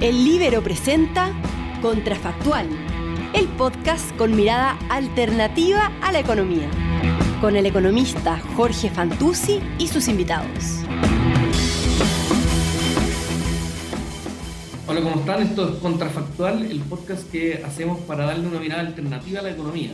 El 0.00 0.24
Libero 0.24 0.62
presenta 0.62 1.32
Contrafactual, 1.82 2.68
el 3.34 3.48
podcast 3.48 4.16
con 4.16 4.36
mirada 4.36 4.78
alternativa 4.90 5.90
a 6.00 6.12
la 6.12 6.20
economía, 6.20 6.70
con 7.40 7.56
el 7.56 7.66
economista 7.66 8.38
Jorge 8.56 8.90
Fantuzzi 8.90 9.58
y 9.76 9.88
sus 9.88 10.06
invitados. 10.06 10.84
Hola, 14.86 15.00
¿cómo 15.00 15.16
están? 15.16 15.42
Esto 15.42 15.68
es 15.68 15.74
Contrafactual, 15.80 16.70
el 16.70 16.78
podcast 16.82 17.28
que 17.32 17.64
hacemos 17.64 17.98
para 18.02 18.26
darle 18.26 18.46
una 18.46 18.60
mirada 18.60 18.82
alternativa 18.82 19.40
a 19.40 19.42
la 19.42 19.50
economía. 19.50 19.90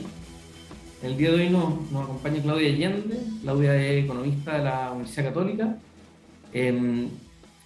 El 1.02 1.16
día 1.16 1.30
de 1.30 1.36
hoy 1.36 1.48
nos, 1.48 1.90
nos 1.90 2.04
acompaña 2.04 2.42
Claudia 2.42 2.68
Allende. 2.68 3.20
Claudia 3.40 3.74
es 3.74 4.04
economista 4.04 4.58
de 4.58 4.64
la 4.64 4.92
Universidad 4.92 5.28
Católica. 5.28 5.78
Eh, 6.52 7.08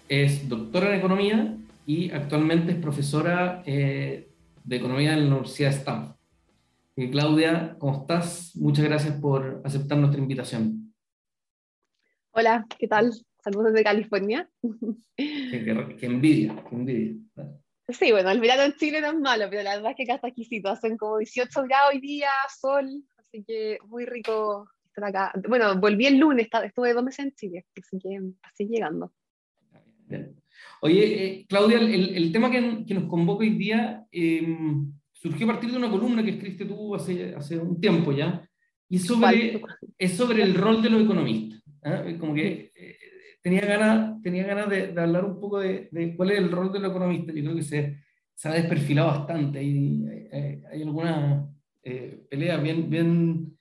es 0.08 0.48
doctora 0.48 0.90
en 0.90 0.98
economía 1.00 1.57
y 1.88 2.10
actualmente 2.10 2.72
es 2.72 2.78
profesora 2.78 3.62
eh, 3.64 4.30
de 4.62 4.76
economía 4.76 5.14
en 5.14 5.20
la 5.20 5.36
Universidad 5.36 5.70
de 5.70 5.76
Stanford. 5.76 6.16
Eh, 6.96 7.10
Claudia, 7.10 7.76
¿cómo 7.78 8.02
estás? 8.02 8.54
Muchas 8.56 8.84
gracias 8.84 9.18
por 9.18 9.62
aceptar 9.64 9.96
nuestra 9.96 10.20
invitación. 10.20 10.94
Hola, 12.32 12.66
¿qué 12.78 12.88
tal? 12.88 13.14
Saludos 13.42 13.72
desde 13.72 13.84
California. 13.84 14.50
Qué, 15.16 15.96
qué 15.98 16.06
envidia, 16.06 16.62
qué 16.68 16.76
envidia. 16.76 17.16
Sí, 17.88 18.12
bueno, 18.12 18.32
el 18.32 18.40
verano 18.40 18.64
en 18.64 18.74
Chile 18.74 19.00
no 19.00 19.08
es 19.08 19.18
malo, 19.18 19.46
pero 19.48 19.62
la 19.62 19.76
verdad 19.76 19.92
es 19.92 19.96
que 19.96 20.02
acá 20.02 20.16
está 20.16 20.28
exquisito. 20.28 20.68
Hacen 20.68 20.98
como 20.98 21.16
18 21.16 21.62
grados 21.62 21.94
hoy 21.94 22.00
día, 22.02 22.28
sol, 22.60 23.02
así 23.16 23.42
que 23.44 23.78
muy 23.86 24.04
rico 24.04 24.68
estar 24.84 25.04
acá. 25.04 25.32
Bueno, 25.48 25.80
volví 25.80 26.04
el 26.04 26.18
lunes, 26.18 26.48
estuve 26.64 26.92
dos 26.92 27.02
meses 27.02 27.24
en 27.24 27.32
Chile, 27.32 27.66
así 27.80 27.98
que 27.98 28.20
así 28.42 28.66
llegando. 28.66 29.10
Bien. 30.04 30.36
Oye, 30.80 31.24
eh, 31.24 31.46
Claudia, 31.48 31.78
el, 31.78 32.16
el, 32.16 32.32
tema 32.32 32.50
que, 32.50 32.84
que, 32.86 32.94
nos 32.94 33.04
convoca 33.04 33.44
hoy 33.44 33.50
día 33.50 34.04
eh, 34.12 34.56
surgió 35.12 35.46
a 35.46 35.52
partir 35.52 35.70
de 35.70 35.78
una 35.78 35.90
columna 35.90 36.22
que 36.22 36.30
escribiste 36.30 36.64
tú 36.64 36.94
hace, 36.94 37.34
hace 37.34 37.58
un 37.58 37.80
tiempo 37.80 38.12
ya, 38.12 38.48
y 38.88 38.96
es 38.96 39.04
sobre, 39.04 39.60
es 39.98 40.12
sobre 40.12 40.42
el 40.42 40.54
rol 40.54 40.82
de 40.82 40.90
los 40.90 41.02
economistas. 41.02 41.62
¿eh? 41.82 42.16
Como 42.18 42.34
que 42.34 42.72
eh, 42.74 42.96
tenía 43.42 43.62
ganas 43.62 44.22
tenía 44.22 44.46
ganas 44.46 44.68
de, 44.68 44.88
de, 44.88 45.00
hablar 45.00 45.24
un 45.24 45.40
poco 45.40 45.58
de, 45.58 45.88
de, 45.90 46.16
cuál 46.16 46.30
es 46.30 46.38
el 46.38 46.50
rol 46.50 46.72
de 46.72 46.78
los 46.80 46.90
economistas. 46.90 47.34
Yo 47.34 47.42
creo 47.42 47.56
que 47.56 47.62
se, 47.62 47.98
se 48.34 48.48
ha 48.48 48.52
desperfilado 48.52 49.08
bastante. 49.08 49.58
Hay, 49.58 50.04
hay, 50.32 50.62
hay 50.70 50.82
algunas 50.82 51.48
eh, 51.82 52.26
peleas 52.28 52.62
bien, 52.62 52.90
bien, 52.90 53.58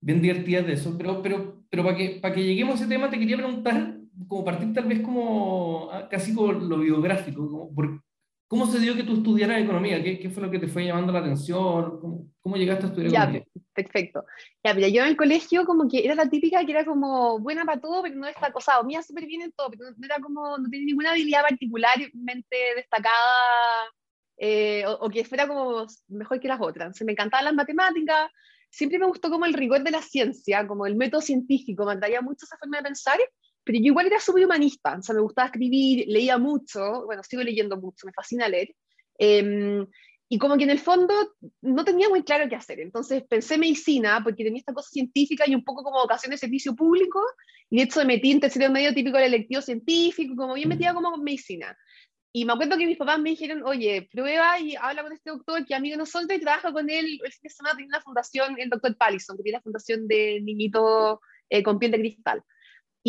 bien 0.00 0.22
divertidas 0.22 0.66
de 0.66 0.72
eso, 0.74 0.96
pero, 0.96 1.22
pero, 1.22 1.62
pero 1.70 1.84
para, 1.84 1.96
que, 1.96 2.18
para 2.20 2.34
que 2.34 2.44
lleguemos 2.44 2.74
a 2.74 2.78
ese 2.84 2.88
tema 2.88 3.10
te 3.10 3.18
quería 3.18 3.36
preguntar 3.36 3.97
como 4.26 4.44
partir 4.44 4.72
tal 4.72 4.86
vez 4.86 5.00
como 5.00 5.90
ah, 5.92 6.08
casi 6.08 6.34
como 6.34 6.52
lo 6.52 6.78
biográfico, 6.78 7.48
como 7.48 7.74
por, 7.74 8.02
¿cómo 8.48 8.66
se 8.66 8.80
dio 8.80 8.96
que 8.96 9.04
tú 9.04 9.16
estudiaras 9.16 9.60
economía? 9.60 10.02
¿Qué, 10.02 10.18
¿Qué, 10.18 10.30
fue 10.30 10.42
lo 10.42 10.50
que 10.50 10.58
te 10.58 10.68
fue 10.68 10.84
llamando 10.84 11.12
la 11.12 11.20
atención? 11.20 12.00
¿Cómo, 12.00 12.30
cómo 12.40 12.56
llegaste 12.56 12.86
a 12.86 12.88
estudiar 12.88 13.12
ya, 13.12 13.22
economía? 13.22 13.44
Perfecto. 13.74 14.24
Ya, 14.64 14.74
mira, 14.74 14.88
yo 14.88 15.02
en 15.02 15.08
el 15.08 15.16
colegio 15.16 15.64
como 15.64 15.88
que 15.88 16.04
era 16.04 16.14
la 16.14 16.28
típica 16.28 16.64
que 16.64 16.72
era 16.72 16.84
como 16.84 17.38
buena 17.38 17.64
para 17.64 17.80
todo, 17.80 18.02
pero 18.02 18.16
no 18.16 18.26
destacada, 18.26 18.80
o 18.80 18.84
mía 18.84 19.02
súper 19.02 19.26
bien 19.26 19.42
en 19.42 19.52
todo, 19.52 19.70
pero 19.70 19.84
no 19.96 20.06
era 20.06 20.18
como, 20.20 20.58
no 20.58 20.68
tenía 20.68 20.86
ninguna 20.86 21.10
habilidad 21.12 21.42
particularmente 21.42 22.56
destacada 22.76 23.14
eh, 24.36 24.84
o, 24.86 24.92
o, 24.92 25.10
que 25.10 25.24
fuera 25.24 25.46
como 25.46 25.86
mejor 26.08 26.40
que 26.40 26.48
las 26.48 26.60
otras. 26.60 26.96
Se 26.96 27.04
me 27.04 27.12
encantaban 27.12 27.44
las 27.44 27.54
matemáticas, 27.54 28.30
siempre 28.70 28.98
me 28.98 29.06
gustó 29.06 29.30
como 29.30 29.44
el 29.44 29.54
rigor 29.54 29.82
de 29.82 29.90
la 29.90 30.02
ciencia, 30.02 30.66
como 30.66 30.86
el 30.86 30.96
método 30.96 31.20
científico, 31.20 31.84
me 31.84 32.20
mucho 32.20 32.44
esa 32.44 32.58
forma 32.58 32.78
de 32.78 32.84
pensar, 32.84 33.18
pero 33.68 33.80
yo 33.80 33.88
igual 33.88 34.06
era 34.06 34.18
súper 34.18 34.46
humanista, 34.46 34.96
o 34.98 35.02
sea, 35.02 35.14
me 35.14 35.20
gustaba 35.20 35.48
escribir, 35.48 36.06
leía 36.08 36.38
mucho, 36.38 37.04
bueno, 37.04 37.22
sigo 37.22 37.42
leyendo 37.42 37.76
mucho, 37.76 38.06
me 38.06 38.14
fascina 38.14 38.48
leer, 38.48 38.74
eh, 39.18 39.84
y 40.26 40.38
como 40.38 40.56
que 40.56 40.64
en 40.64 40.70
el 40.70 40.78
fondo 40.78 41.14
no 41.60 41.84
tenía 41.84 42.08
muy 42.08 42.22
claro 42.22 42.48
qué 42.48 42.56
hacer, 42.56 42.80
entonces 42.80 43.24
pensé 43.28 43.58
medicina, 43.58 44.22
porque 44.24 44.42
tenía 44.42 44.60
esta 44.60 44.72
cosa 44.72 44.88
científica 44.88 45.44
y 45.46 45.54
un 45.54 45.64
poco 45.64 45.82
como 45.82 46.00
vocación 46.00 46.30
de 46.30 46.38
servicio 46.38 46.74
público, 46.74 47.20
y 47.68 47.76
de 47.76 47.82
hecho 47.82 48.00
me 48.00 48.06
metí 48.06 48.32
en 48.32 48.40
tercero 48.40 48.70
medio 48.70 48.94
típico 48.94 49.18
del 49.18 49.34
electivo 49.34 49.60
científico, 49.60 50.34
como 50.34 50.54
bien 50.54 50.70
metida 50.70 50.94
como 50.94 51.14
medicina. 51.18 51.76
Y 52.32 52.46
me 52.46 52.54
acuerdo 52.54 52.78
que 52.78 52.86
mis 52.86 52.96
papás 52.96 53.18
me 53.20 53.30
dijeron, 53.30 53.64
oye, 53.66 54.08
prueba 54.10 54.58
y 54.60 54.76
habla 54.76 55.02
con 55.02 55.12
este 55.12 55.28
doctor 55.28 55.66
que 55.66 55.74
amigo 55.74 55.98
nosotros 55.98 56.38
y 56.38 56.40
trabaja 56.40 56.72
con 56.72 56.88
él. 56.88 57.18
El 57.22 57.32
fin 57.32 57.40
de 57.42 57.50
semana 57.50 57.76
tiene 57.76 57.88
una 57.88 58.00
fundación, 58.00 58.58
el 58.58 58.70
doctor 58.70 58.96
Pallison, 58.96 59.36
que 59.36 59.42
tiene 59.42 59.58
la 59.58 59.62
fundación 59.62 60.08
de 60.08 60.40
niñito 60.42 61.20
eh, 61.50 61.62
con 61.62 61.78
piel 61.78 61.92
de 61.92 61.98
cristal. 61.98 62.42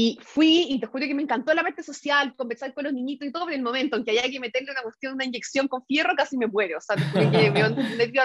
Y 0.01 0.17
fui, 0.21 0.65
y 0.69 0.79
te 0.79 0.87
juro 0.87 1.05
que 1.05 1.13
me 1.13 1.23
encantó 1.23 1.53
la 1.53 1.61
parte 1.61 1.83
social, 1.83 2.33
conversar 2.37 2.73
con 2.73 2.85
los 2.85 2.93
niñitos 2.93 3.27
y 3.27 3.33
todo, 3.33 3.43
pero 3.43 3.55
en 3.55 3.59
el 3.59 3.65
momento 3.65 3.97
en 3.97 4.05
que 4.05 4.11
haya 4.11 4.31
que 4.31 4.39
meterle 4.39 4.71
una 4.71 4.81
cuestión, 4.81 5.15
una 5.15 5.25
inyección 5.25 5.67
con 5.67 5.85
fierro, 5.85 6.15
casi 6.15 6.37
me 6.37 6.47
muero. 6.47 6.77
O 6.77 6.81
sea, 6.81 6.95
te 6.95 7.03
juro 7.03 7.29
que 7.29 7.51
me 7.51 7.69
nervio 7.97 8.23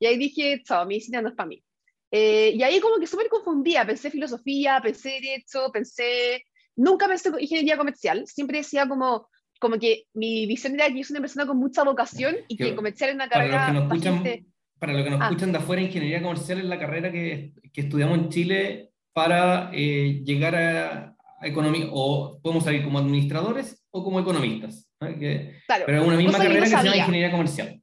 y 0.00 0.06
ahí 0.06 0.18
dije, 0.18 0.64
chao, 0.64 0.84
medicina 0.84 1.22
no 1.22 1.28
es 1.28 1.36
para 1.36 1.46
mí. 1.46 1.62
Eh, 2.10 2.54
y 2.56 2.62
ahí 2.64 2.80
como 2.80 2.98
que 2.98 3.06
súper 3.06 3.28
confundía, 3.28 3.86
pensé 3.86 4.10
filosofía, 4.10 4.80
pensé 4.82 5.20
derecho, 5.22 5.70
pensé... 5.72 6.44
Nunca 6.74 7.06
pensé 7.06 7.30
ingeniería 7.38 7.76
comercial, 7.76 8.26
siempre 8.26 8.58
decía 8.58 8.88
como, 8.88 9.28
como 9.60 9.78
que 9.78 10.06
mi 10.12 10.44
visión 10.46 10.74
era 10.74 10.88
que 10.88 10.98
yo 10.98 11.04
soy 11.04 11.14
una 11.14 11.20
persona 11.20 11.46
con 11.46 11.56
mucha 11.56 11.84
vocación 11.84 12.34
y 12.48 12.56
que, 12.56 12.74
comercial 12.74 13.10
es 13.10 13.14
una 13.14 13.28
carrera... 13.28 13.66
Para 13.68 13.72
los 13.74 13.82
que 13.82 13.94
nos 13.94 14.04
escuchan, 14.04 14.46
para 14.80 14.92
los 14.92 15.04
que 15.04 15.10
nos 15.10 15.20
ah. 15.20 15.24
escuchan 15.26 15.52
de 15.52 15.58
afuera, 15.58 15.82
ingeniería 15.82 16.20
comercial 16.20 16.58
es 16.58 16.64
la 16.64 16.80
carrera 16.80 17.12
que, 17.12 17.52
que 17.72 17.82
estudiamos 17.82 18.18
en 18.18 18.28
Chile 18.28 18.92
para 19.16 19.70
eh, 19.72 20.20
llegar 20.26 20.54
a, 20.54 21.16
a, 21.40 21.46
economía, 21.46 21.86
o 21.90 22.38
podemos 22.42 22.64
salir 22.64 22.84
como 22.84 22.98
administradores 22.98 23.82
o 23.90 24.04
como 24.04 24.20
economistas. 24.20 24.90
Que, 25.00 25.54
claro, 25.66 25.84
pero 25.86 26.02
es 26.02 26.06
una 26.06 26.16
misma 26.18 26.36
carrera 26.36 26.52
que, 26.52 26.58
no 26.58 26.64
que 26.64 26.76
se 26.76 26.84
llama 26.84 26.96
ingeniería 26.98 27.30
comercial. 27.30 27.80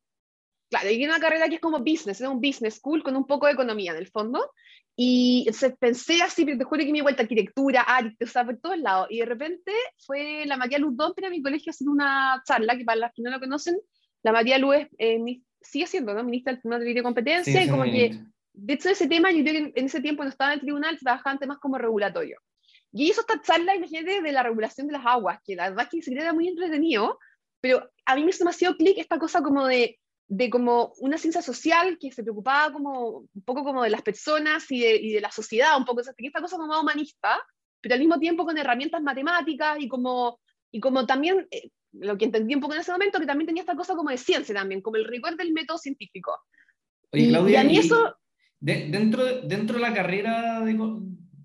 Claro, 0.70 0.90
hay 0.90 1.04
una 1.04 1.20
carrera 1.20 1.50
que 1.50 1.56
es 1.56 1.62
como 1.62 1.80
business, 1.80 2.22
es 2.22 2.28
un 2.28 2.40
business 2.40 2.76
school 2.76 3.02
con 3.02 3.16
un 3.16 3.26
poco 3.26 3.48
de 3.48 3.54
economía 3.54 3.94
en 3.94 3.98
el 3.98 4.10
fondo. 4.10 4.48
Y 4.96 5.46
entonces 5.48 5.74
pensé 5.80 6.22
así, 6.22 6.46
pero 6.46 6.60
te 6.60 6.66
juro 6.66 6.86
que 6.86 6.92
me 6.92 7.02
vuelta 7.02 7.24
arquitectura, 7.24 7.82
arte, 7.82 8.26
o 8.26 8.28
sea, 8.28 8.46
por 8.46 8.58
todos 8.58 8.78
lados. 8.78 9.08
Y 9.10 9.18
de 9.18 9.26
repente 9.26 9.72
fue 10.06 10.46
la 10.46 10.56
María 10.56 10.78
Luz 10.78 10.96
Dompera 10.96 11.30
a 11.30 11.32
mi 11.32 11.42
colegio 11.42 11.72
haciendo 11.72 11.94
una 11.94 12.44
charla, 12.46 12.78
que 12.78 12.86
para 12.86 13.00
las 13.00 13.12
que 13.12 13.24
no 13.24 13.32
lo 13.32 13.40
conocen, 13.40 13.76
la 14.22 14.34
María 14.34 14.60
Luz 14.60 14.76
eh, 15.00 15.20
sigue 15.62 15.88
siendo, 15.88 16.14
¿no? 16.14 16.24
Ministra 16.24 16.54
del 16.54 16.62
Tribunal 16.62 16.94
de 16.94 17.02
Competencia, 17.02 17.60
sí, 17.60 17.66
y 17.66 17.72
como 17.72 17.86
que 17.86 18.20
de 18.54 18.74
hecho, 18.74 18.90
ese 18.90 19.08
tema, 19.08 19.32
yo 19.32 19.44
creo 19.44 19.74
que 19.74 19.80
en 19.80 19.86
ese 19.86 20.00
tiempo 20.00 20.24
no 20.24 20.30
estaba 20.30 20.54
en 20.54 20.60
el 20.60 20.66
tribunal, 20.66 20.98
trabajaba 21.00 21.34
en 21.34 21.40
temas 21.40 21.58
como 21.58 21.78
regulatorio. 21.78 22.40
Y 22.92 23.10
hizo 23.10 23.22
esta 23.22 23.42
charla, 23.42 23.76
imagínate, 23.76 24.22
de 24.22 24.32
la 24.32 24.44
regulación 24.44 24.86
de 24.88 24.94
las 24.94 25.06
aguas, 25.06 25.40
que 25.44 25.56
la 25.56 25.70
verdad 25.70 25.86
es 25.86 25.90
que 25.90 26.02
se 26.04 26.14
era 26.14 26.34
muy 26.34 26.48
entretenido, 26.48 27.20
pero 27.60 27.90
a 28.06 28.16
mí 28.16 28.24
me 28.24 28.30
hizo 28.30 28.40
demasiado 28.40 28.78
clic 28.78 29.00
esta 29.00 29.18
cosa 29.18 29.42
como 29.42 29.66
de, 29.66 30.00
de 30.28 30.50
como 30.52 30.94
una 30.98 31.18
ciencia 31.18 31.42
social 31.42 31.98
que 32.00 32.12
se 32.12 32.22
preocupaba 32.22 32.72
como 32.72 33.26
un 33.34 33.44
poco 33.44 33.64
como 33.64 33.84
de 33.84 33.90
las 33.90 34.04
personas 34.04 34.70
y 34.70 34.82
de, 34.82 34.96
y 34.98 35.14
de 35.14 35.22
la 35.22 35.32
sociedad, 35.32 35.76
un 35.78 35.86
poco, 35.86 36.02
o 36.02 36.04
sea, 36.04 36.14
esta 36.16 36.42
cosa 36.42 36.58
como 36.58 36.68
más 36.68 36.82
humanista, 36.82 37.42
pero 37.82 37.96
al 37.96 38.00
mismo 38.00 38.20
tiempo 38.20 38.46
con 38.46 38.58
herramientas 38.58 39.02
matemáticas 39.02 39.78
y 39.80 39.88
como, 39.88 40.40
y 40.72 40.80
como 40.80 41.08
también, 41.08 41.48
eh, 41.50 41.72
lo 41.94 42.18
que 42.18 42.26
entendí 42.26 42.54
un 42.54 42.62
poco 42.62 42.76
en 42.76 42.82
ese 42.82 42.92
momento, 42.92 43.20
que 43.20 43.26
también 43.26 43.48
tenía 43.48 43.64
esta 43.64 43.76
cosa 43.76 43.96
como 43.96 44.12
de 44.12 44.18
ciencia 44.18 44.54
también, 44.54 44.82
como 44.82 44.98
el 44.98 45.06
rigor 45.06 45.36
del 45.36 45.54
método 45.54 45.80
científico. 45.80 46.38
Oye, 47.12 47.30
Claudia, 47.30 47.54
y 47.54 47.56
a 47.56 47.64
mí 47.64 47.78
eso... 47.80 48.16
De, 48.64 48.88
dentro, 48.90 49.42
dentro 49.42 49.76
de 49.76 49.82
la 49.82 49.94
carrera, 49.94 50.62
de, 50.62 50.74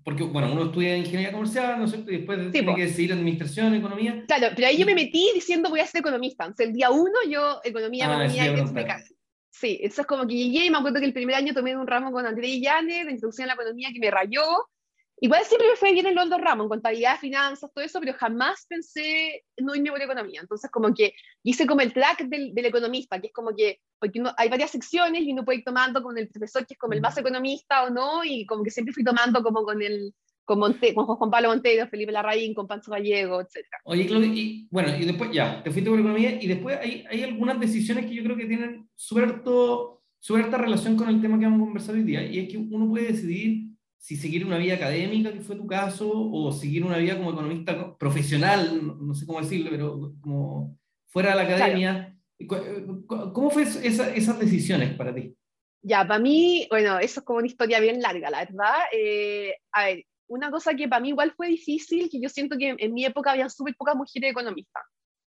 porque 0.05 0.23
bueno, 0.23 0.53
uno 0.53 0.67
estudia 0.67 0.95
ingeniería 0.95 1.33
comercial, 1.33 1.77
¿no 1.77 1.83
es 1.83 1.91
cierto? 1.91 2.11
Y 2.11 2.17
después 2.17 2.39
sí, 2.45 2.51
tiene 2.51 2.75
que 2.75 2.83
decidir 2.83 3.11
administración, 3.11 3.75
economía. 3.75 4.23
Claro, 4.25 4.47
pero 4.55 4.69
ahí 4.69 4.77
yo 4.77 4.85
me 4.85 4.95
metí 4.95 5.29
diciendo 5.33 5.69
voy 5.69 5.81
a 5.81 5.85
ser 5.85 5.99
economista. 5.99 6.45
Entonces 6.45 6.67
el 6.67 6.73
día 6.73 6.91
uno 6.91 7.19
yo, 7.29 7.59
economía, 7.65 8.09
ah, 8.09 8.25
economía, 8.25 8.99
sí, 8.99 9.15
Sí, 9.51 9.79
eso 9.81 10.01
es 10.01 10.07
como 10.07 10.25
que 10.25 10.35
llegué 10.35 10.65
y 10.65 10.69
me 10.69 10.77
acuerdo 10.77 11.01
que 11.01 11.07
el 11.07 11.13
primer 11.13 11.35
año 11.35 11.53
tomé 11.53 11.75
un 11.75 11.87
ramo 11.87 12.13
con 12.13 12.25
Andrés 12.25 12.61
Llanes 12.61 13.05
de 13.05 13.11
introducción 13.11 13.43
a 13.43 13.47
la 13.47 13.53
economía 13.55 13.89
que 13.93 13.99
me 13.99 14.09
rayó. 14.09 14.41
Igual 15.21 15.43
siempre 15.43 15.67
me 15.67 15.75
fue 15.75 15.91
bien 15.91 16.05
en 16.07 16.15
los 16.15 16.29
dos 16.29 16.39
ramos, 16.39 16.65
en 16.65 16.69
contabilidad, 16.69 17.19
finanzas, 17.19 17.69
todo 17.73 17.83
eso, 17.83 17.99
pero 17.99 18.13
jamás 18.13 18.65
pensé 18.69 19.43
no 19.57 19.75
irme 19.75 19.91
por 19.91 20.01
economía. 20.01 20.39
Entonces, 20.41 20.71
como 20.71 20.93
que 20.93 21.13
hice 21.43 21.67
como 21.67 21.81
el 21.81 21.91
track 21.91 22.23
del, 22.27 22.53
del 22.53 22.65
economista, 22.65 23.19
que 23.19 23.27
es 23.27 23.33
como 23.33 23.53
que, 23.55 23.79
porque 23.99 24.19
uno, 24.19 24.33
hay 24.37 24.49
varias 24.49 24.71
secciones 24.71 25.23
y 25.23 25.33
uno 25.33 25.43
puede 25.43 25.59
ir 25.59 25.65
tomando 25.65 26.01
con 26.01 26.17
el 26.17 26.29
profesor 26.29 26.65
que 26.65 26.75
es 26.75 26.79
como 26.79 26.93
el 26.93 27.01
más 27.01 27.17
economista 27.17 27.83
o 27.83 27.89
no, 27.89 28.23
y 28.23 28.45
como 28.45 28.63
que 28.63 28.71
siempre 28.71 28.93
fui 28.93 29.03
tomando 29.03 29.43
como 29.43 29.63
con 29.63 29.81
el, 29.81 30.13
con, 30.45 30.59
Monte, 30.59 30.93
con 30.95 31.05
Juan 31.05 31.29
Pablo 31.29 31.49
Monteiro, 31.49 31.87
Felipe 31.87 32.13
Larraín, 32.13 32.53
con 32.53 32.65
Pancho 32.65 32.91
Gallego, 32.91 33.41
etc. 33.41 33.67
Oye, 33.83 34.07
Claudia, 34.07 34.33
y 34.33 34.67
bueno, 34.71 34.95
y 34.95 35.03
después 35.03 35.31
ya, 35.33 35.61
te 35.61 35.69
fuiste 35.69 35.89
por 35.89 35.99
economía, 35.99 36.41
y 36.41 36.47
después 36.47 36.79
hay, 36.81 37.05
hay 37.09 37.23
algunas 37.23 37.59
decisiones 37.59 38.05
que 38.05 38.15
yo 38.15 38.23
creo 38.23 38.37
que 38.37 38.45
tienen 38.45 38.89
súper 38.95 39.25
alta 39.25 40.57
relación 40.57 40.95
con 40.95 41.09
el 41.09 41.21
tema 41.21 41.37
que 41.37 41.45
vamos 41.45 41.61
a 41.61 41.65
conversar 41.65 41.95
hoy 41.95 42.03
día, 42.03 42.23
y 42.23 42.39
es 42.39 42.49
que 42.49 42.57
uno 42.57 42.87
puede 42.87 43.07
decidir 43.07 43.68
si 43.99 44.15
seguir 44.15 44.45
una 44.45 44.57
vida 44.57 44.75
académica, 44.75 45.31
que 45.31 45.41
fue 45.41 45.57
tu 45.57 45.67
caso, 45.67 46.09
o 46.09 46.51
seguir 46.53 46.85
una 46.85 46.97
vida 46.97 47.17
como 47.17 47.31
economista 47.31 47.97
profesional, 47.97 48.97
no 48.99 49.13
sé 49.13 49.25
cómo 49.25 49.41
decirlo, 49.41 49.69
pero 49.69 50.13
como 50.21 50.79
fuera 51.07 51.31
de 51.31 51.35
la 51.35 51.41
academia. 51.43 52.17
Claro. 52.47 53.03
¿Cómo 53.05 53.49
fue 53.49 53.63
esa, 53.63 54.15
esas 54.15 54.39
decisiones 54.39 54.95
para 54.95 55.13
ti? 55.13 55.35
Ya, 55.81 56.07
para 56.07 56.19
mí, 56.19 56.65
bueno, 56.69 56.97
eso 56.99 57.19
es 57.19 57.25
como 57.25 57.39
una 57.39 57.47
historia 57.47 57.81
bien 57.81 58.01
larga, 58.01 58.29
la 58.29 58.39
verdad. 58.39 58.75
Eh, 58.93 59.53
a 59.73 59.85
ver, 59.85 60.05
una 60.27 60.49
cosa 60.49 60.73
que 60.73 60.87
para 60.87 61.01
mí 61.01 61.09
igual 61.09 61.33
fue 61.35 61.49
difícil, 61.49 62.09
que 62.09 62.21
yo 62.21 62.29
siento 62.29 62.57
que 62.57 62.75
en 62.77 62.93
mi 62.93 63.03
época 63.03 63.31
había 63.31 63.49
súper 63.49 63.75
pocas 63.75 63.95
mujeres 63.95 64.31
economistas. 64.31 64.83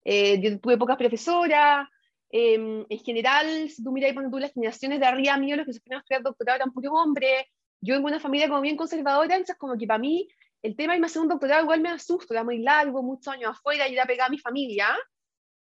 Eh, 0.04 0.42
yo 0.42 0.60
tuve 0.60 0.78
pocas 0.78 0.98
profesoras. 0.98 1.88
Em, 2.30 2.86
en 2.90 3.00
general, 3.00 3.70
si 3.70 3.82
tú 3.82 3.94
miras 3.94 4.12
y 4.12 4.30
tú 4.30 4.40
las 4.40 4.52
generaciones 4.52 5.00
de 5.00 5.06
arriba 5.06 5.38
mío, 5.38 5.56
los 5.56 5.66
que 5.66 5.74
se 5.74 5.80
fueron 5.80 6.00
a 6.00 6.02
estudiar 6.02 6.24
doctorado 6.24 6.58
eran 6.58 6.74
puros 6.74 6.92
hombres. 6.94 7.46
Yo 7.82 7.96
en 7.96 8.04
una 8.04 8.20
familia 8.20 8.48
como 8.48 8.62
bien 8.62 8.78
conservadora, 8.78 9.36
entonces 9.36 9.58
como 9.58 9.78
que 9.78 9.88
para 9.88 10.00
mí 10.00 10.28
el 10.64 10.76
tema 10.76 10.98
de 10.98 11.06
hacer 11.06 11.22
un 11.22 11.28
doctorado 11.28 11.64
igual 11.64 11.82
me 11.82 11.90
asusta, 11.90 12.34
era 12.34 12.44
muy 12.44 12.60
largo, 12.60 13.04
muchos 13.04 13.34
años 13.34 13.52
afuera, 13.52 13.88
y 13.88 13.94
era 13.94 14.06
pegar 14.06 14.28
a 14.28 14.32
mi 14.32 14.40
familia, 14.40 14.88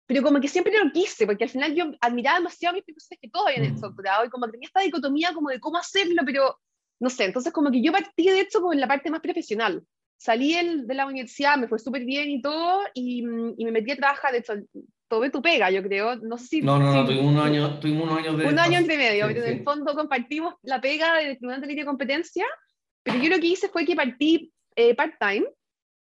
pero 0.05 0.21
como 0.21 0.39
que 0.39 0.47
siempre 0.47 0.77
lo 0.77 0.91
quise, 0.91 1.25
porque 1.25 1.45
al 1.45 1.49
final 1.49 1.73
yo 1.73 1.85
admiraba 2.01 2.37
demasiado 2.37 2.73
a 2.73 2.75
mis 2.75 2.83
profesores 2.83 3.19
que 3.21 3.29
todos 3.29 3.47
habían 3.47 3.65
hecho 3.65 3.77
mm. 3.77 3.81
doctorado, 3.81 4.25
y 4.25 4.29
como 4.29 4.45
que 4.45 4.53
tenía 4.53 4.67
esta 4.67 4.81
dicotomía 4.81 5.33
como 5.33 5.49
de 5.49 5.59
cómo 5.59 5.77
hacerlo, 5.77 6.21
pero 6.25 6.59
no 6.99 7.09
sé, 7.09 7.25
entonces 7.25 7.51
como 7.51 7.71
que 7.71 7.81
yo 7.81 7.91
partí 7.91 8.29
de 8.29 8.41
hecho 8.41 8.61
como 8.61 8.73
en 8.73 8.79
la 8.79 8.87
parte 8.87 9.09
más 9.09 9.21
profesional. 9.21 9.83
Salí 10.17 10.53
el, 10.53 10.87
de 10.87 10.93
la 10.93 11.05
universidad, 11.05 11.57
me 11.57 11.67
fue 11.67 11.79
súper 11.79 12.05
bien 12.05 12.29
y 12.29 12.41
todo, 12.41 12.81
y, 12.93 13.19
y, 13.57 13.65
me 13.65 13.71
metí 13.71 13.91
a 13.91 13.97
trabajar, 13.97 14.31
de 14.31 14.37
hecho, 14.37 14.53
tuve 15.15 15.29
tu 15.29 15.41
pega, 15.41 15.69
yo 15.69 15.83
creo, 15.83 16.15
no 16.17 16.37
sé 16.37 16.47
si... 16.47 16.61
No, 16.61 16.79
no, 16.79 16.93
no, 16.93 17.05
tuvimos 17.05 17.25
unos 17.25 17.45
años, 17.45 17.79
tuvimos 17.79 18.03
unos 18.03 18.17
años 18.17 18.37
de... 18.37 18.45
Un 18.45 18.59
año 18.59 18.79
entre 18.79 18.97
medio, 18.97 19.27
pero 19.27 19.43
en 19.43 19.57
el 19.57 19.63
fondo 19.63 19.95
compartimos 19.95 20.55
la 20.63 20.81
pega 20.81 21.17
del 21.17 21.37
Tribunal 21.37 21.61
de 21.61 21.67
Línea 21.67 21.83
de 21.83 21.87
Competencia, 21.87 22.45
pero 23.03 23.17
yo 23.19 23.29
lo 23.29 23.39
que 23.39 23.47
hice 23.47 23.69
fue 23.69 23.85
que 23.85 23.95
partí 23.95 24.51
eh, 24.75 24.95
part-time 24.95 25.45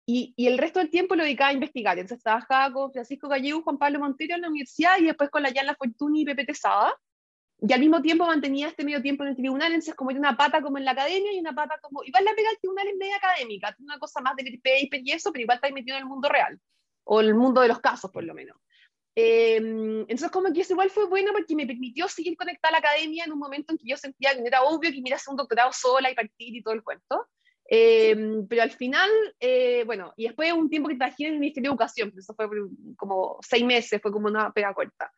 y, 0.06 0.32
y, 0.36 0.46
el 0.46 0.58
resto 0.58 0.78
del 0.78 0.90
tiempo 0.90 1.14
lo 1.14 1.22
dedicaba 1.22 1.50
a 1.50 1.54
investigar. 1.54 1.98
Entonces 1.98 2.22
trabajaba 2.22 2.72
con 2.72 2.92
Francisco 2.92 3.28
Gallego, 3.28 3.62
Juan 3.62 3.78
Pablo 3.78 3.98
Montero 3.98 4.34
en 4.34 4.40
la 4.40 4.48
universidad 4.48 4.98
y 4.98 5.04
después 5.04 5.30
con 5.30 5.42
la 5.42 5.50
Yana 5.50 5.74
Fortuny 5.74 6.22
y 6.22 6.24
Pepe 6.24 6.46
Tesada 6.46 6.94
y 7.60 7.72
al 7.72 7.80
mismo 7.80 8.00
tiempo 8.00 8.26
mantenía 8.26 8.68
este 8.68 8.84
medio 8.84 9.02
tiempo 9.02 9.24
en 9.24 9.30
el 9.30 9.36
tribunal, 9.36 9.72
entonces 9.72 9.94
como 9.94 10.10
era 10.10 10.20
una 10.20 10.36
pata 10.36 10.62
como 10.62 10.78
en 10.78 10.84
la 10.84 10.92
academia 10.92 11.32
y 11.32 11.40
una 11.40 11.54
pata 11.54 11.78
como, 11.82 12.04
igual 12.04 12.24
la 12.24 12.34
pega 12.34 12.50
al 12.50 12.58
tribunal 12.58 12.86
es 12.86 12.96
media 12.96 13.16
académica, 13.16 13.74
una 13.80 13.98
cosa 13.98 14.20
más 14.20 14.36
de 14.36 14.44
leer 14.44 14.60
paper 14.62 15.00
y 15.04 15.10
eso, 15.10 15.32
pero 15.32 15.42
igual 15.42 15.56
está 15.56 15.70
metido 15.70 15.96
en 15.96 16.04
el 16.04 16.08
mundo 16.08 16.28
real, 16.28 16.58
o 17.04 17.20
el 17.20 17.34
mundo 17.34 17.60
de 17.60 17.68
los 17.68 17.80
casos 17.80 18.10
por 18.12 18.22
lo 18.22 18.34
menos. 18.34 18.56
Em, 19.20 20.02
entonces 20.02 20.30
como 20.30 20.52
que 20.52 20.60
eso 20.60 20.74
igual 20.74 20.90
fue 20.90 21.06
bueno 21.06 21.32
porque 21.32 21.56
me 21.56 21.66
permitió 21.66 22.06
seguir 22.06 22.36
conectada 22.36 22.68
a 22.68 22.80
la 22.80 22.88
academia 22.88 23.24
en 23.24 23.32
un 23.32 23.40
momento 23.40 23.72
en 23.72 23.78
que 23.78 23.88
yo 23.88 23.96
sentía 23.96 24.32
que 24.32 24.40
no 24.42 24.46
era 24.46 24.62
obvio 24.62 24.92
que 24.92 25.02
me 25.02 25.08
iba 25.08 25.16
a 25.16 25.18
hacer 25.18 25.32
un 25.32 25.36
doctorado 25.36 25.72
sola 25.72 26.08
y 26.08 26.14
partir 26.14 26.54
y 26.54 26.62
todo 26.62 26.74
el 26.74 26.84
cuento. 26.84 27.26
Em, 27.68 28.46
pero 28.46 28.62
al 28.62 28.70
final, 28.70 29.10
eh, 29.40 29.82
bueno, 29.86 30.12
y 30.16 30.26
después 30.28 30.52
un 30.52 30.70
tiempo 30.70 30.88
que 30.88 30.94
trabajé 30.94 31.26
en 31.26 31.32
el 31.32 31.40
Ministerio 31.40 31.70
de 31.70 31.72
Educación, 31.72 32.12
eso 32.16 32.32
fue 32.32 32.46
como 32.96 33.38
seis 33.42 33.64
meses, 33.64 34.00
fue 34.00 34.12
como 34.12 34.28
una 34.28 34.52
pega 34.52 34.72
corta. 34.72 35.10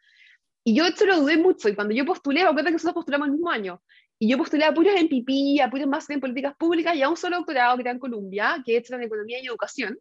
Y 0.64 0.74
yo 0.74 0.86
esto 0.86 1.04
lo 1.04 1.20
dudé 1.20 1.36
mucho, 1.36 1.68
y 1.68 1.74
cuando 1.74 1.94
yo 1.94 2.06
postulé, 2.06 2.50
me 2.50 2.64
que 2.64 2.70
nosotros 2.70 2.94
postulamos 2.94 3.26
el 3.26 3.32
mismo 3.32 3.50
año, 3.50 3.82
y 4.18 4.30
yo 4.30 4.38
postulé 4.38 4.64
a 4.64 4.72
puros 4.72 4.94
en 4.96 5.08
PIPI, 5.08 5.60
a 5.60 5.68
puros 5.68 5.86
más 5.86 6.08
en 6.08 6.20
políticas 6.20 6.56
públicas, 6.56 6.96
y 6.96 7.02
a 7.02 7.10
un 7.10 7.18
solo 7.18 7.36
doctorado 7.36 7.76
que 7.76 7.82
era 7.82 7.90
en 7.90 7.98
Colombia, 7.98 8.62
que 8.64 8.78
es 8.78 8.90
en 8.90 9.02
Economía 9.02 9.40
y 9.42 9.46
Educación, 9.46 9.98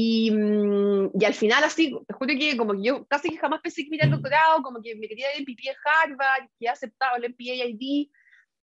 y, 0.00 0.30
mm, 0.30 1.10
y, 1.20 1.24
al 1.24 1.34
final, 1.34 1.64
así, 1.64 1.92
te 2.06 2.14
juro 2.14 2.32
que 2.38 2.56
como 2.56 2.74
que 2.74 2.84
yo 2.84 3.04
casi 3.08 3.30
que 3.30 3.36
jamás 3.36 3.60
pensé 3.60 3.82
que 3.82 3.90
me 3.90 3.96
el 3.96 4.12
doctorado, 4.12 4.62
como 4.62 4.80
que 4.80 4.94
me 4.94 5.08
quería 5.08 5.32
ir 5.32 5.40
en 5.40 5.44
PIPI 5.44 5.70
en 5.70 5.74
Harvard, 5.84 6.48
que 6.56 6.66
he 6.66 6.68
aceptado 6.68 7.16
el 7.16 7.24
MPA 7.24 7.66
ID, 7.66 8.08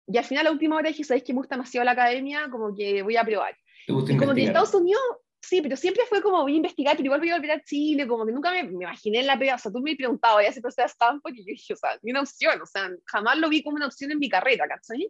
y 0.08 0.18
al 0.18 0.26
final, 0.26 0.48
a 0.48 0.52
última 0.52 0.78
hora 0.78 0.90
dije, 0.90 1.04
¿sabes 1.04 1.22
que 1.22 1.32
me 1.32 1.38
gusta 1.38 1.54
demasiado 1.54 1.86
la 1.86 1.92
academia? 1.92 2.50
Como 2.50 2.76
que 2.76 3.04
voy 3.04 3.16
a 3.16 3.24
probar. 3.24 3.56
Y 3.86 4.18
como 4.18 4.34
que 4.34 4.42
en 4.42 4.48
Estados 4.48 4.74
Unidos 4.74 5.02
Sí, 5.42 5.62
pero 5.62 5.78
siempre 5.78 6.04
fue 6.10 6.22
como 6.22 6.42
voy 6.42 6.54
a 6.54 6.58
investigar, 6.58 6.98
pero 6.98 7.06
igual 7.06 7.22
voy 7.22 7.30
a 7.30 7.36
volver 7.36 7.52
a 7.52 7.64
Chile, 7.64 8.08
como 8.08 8.26
que 8.26 8.32
nunca 8.32 8.52
me, 8.52 8.64
me 8.64 8.84
imaginé 8.84 9.20
en 9.20 9.28
la 9.28 9.40
pega, 9.40 9.56
o 9.56 9.58
sea, 9.58 9.72
tú 9.72 9.80
me 9.80 9.96
preguntabas, 9.96 10.44
¿ya 10.44 10.52
se 10.52 10.62
procede 10.62 10.84
a 10.84 10.88
Stanford? 10.88 11.34
Y 11.34 11.46
yo 11.46 11.46
dije, 11.46 11.74
o 11.74 11.78
sea, 11.78 11.92
ni 12.02 12.12
una 12.12 12.22
opción, 12.22 12.62
o 12.62 12.66
sea, 12.66 12.90
jamás 13.06 13.38
lo 13.38 13.48
vi 13.48 13.64
como 13.64 13.78
una 13.78 13.86
opción 13.86 14.12
en 14.12 14.20
mi 14.20 14.30
carrera, 14.30 14.68
¿cachai? 14.68 15.10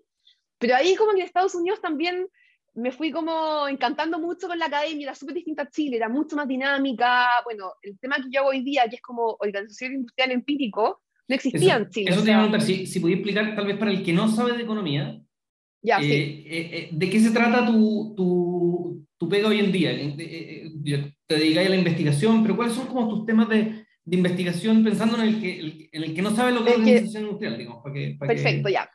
Pero 0.60 0.76
ahí 0.76 0.96
como 0.96 1.14
que 1.14 1.22
en 1.22 1.26
Estados 1.26 1.56
Unidos 1.56 1.82
también 1.82 2.28
me 2.76 2.92
fui 2.92 3.12
como 3.12 3.68
encantando 3.68 4.20
mucho 4.20 4.48
con 4.48 4.58
la 4.60 4.66
academia, 4.66 5.08
era 5.08 5.16
súper 5.16 5.36
distinta 5.36 5.64
a 5.64 5.70
Chile, 5.70 5.98
era 5.98 6.10
mucho 6.10 6.36
más 6.36 6.48
dinámica, 6.48 7.28
bueno, 7.44 7.74
el 7.82 7.98
tema 8.00 8.18
que 8.18 8.30
yo 8.32 8.42
hago 8.42 8.50
hoy 8.50 8.64
día, 8.64 8.88
que 8.90 8.96
es 8.98 9.02
como 9.02 9.36
organización 9.40 9.94
industrial 9.94 10.32
empírico, 10.32 11.02
no 11.28 11.36
existía 11.36 11.76
en 11.76 11.90
Chile. 11.90 12.12
Eso 12.12 12.24
te 12.24 12.32
iba 12.32 12.40
a 12.40 12.44
preguntar, 12.44 12.66
si, 12.66 12.86
si 12.86 13.00
podía 13.00 13.18
explicar 13.18 13.56
tal 13.56 13.68
vez 13.68 13.78
para 13.78 13.92
el 13.92 14.04
que 14.04 14.14
no 14.14 14.28
sabe 14.28 14.54
de 14.54 14.64
economía, 14.64 15.22
ya, 15.82 16.00
sí. 16.00 16.12
Eh, 16.12 16.44
eh, 16.46 16.70
eh, 16.74 16.90
¿de 16.92 17.10
qué 17.10 17.20
se 17.20 17.32
trata 17.32 17.66
tu, 17.66 18.14
tu, 18.16 19.08
tu 19.18 19.30
pega 19.30 19.48
hoy 19.48 19.60
en 19.60 19.72
día? 19.72 19.92
Eh, 19.92 20.16
eh, 20.20 20.72
eh, 20.86 21.14
te 21.26 21.36
dedicas 21.36 21.68
a 21.68 21.70
la 21.70 21.76
investigación, 21.78 22.42
pero 22.42 22.56
¿cuáles 22.56 22.74
son 22.74 22.88
como 22.88 23.08
tus 23.08 23.26
temas 23.26 23.48
de, 23.48 23.86
de 24.04 24.18
investigación 24.18 24.84
pensando 24.84 25.18
en 25.18 25.30
el, 25.30 25.42
que, 25.42 25.90
en 25.92 26.04
el 26.04 26.14
que 26.14 26.22
no 26.22 26.32
sabe 26.32 26.52
lo 26.52 26.66
que 26.66 26.72
es 26.72 26.78
organización 26.78 27.24
industrial? 27.24 27.58
Digamos, 27.58 27.84
para 27.84 27.96
que, 27.96 28.18
perfecto, 28.20 28.68
ya. 28.70 28.90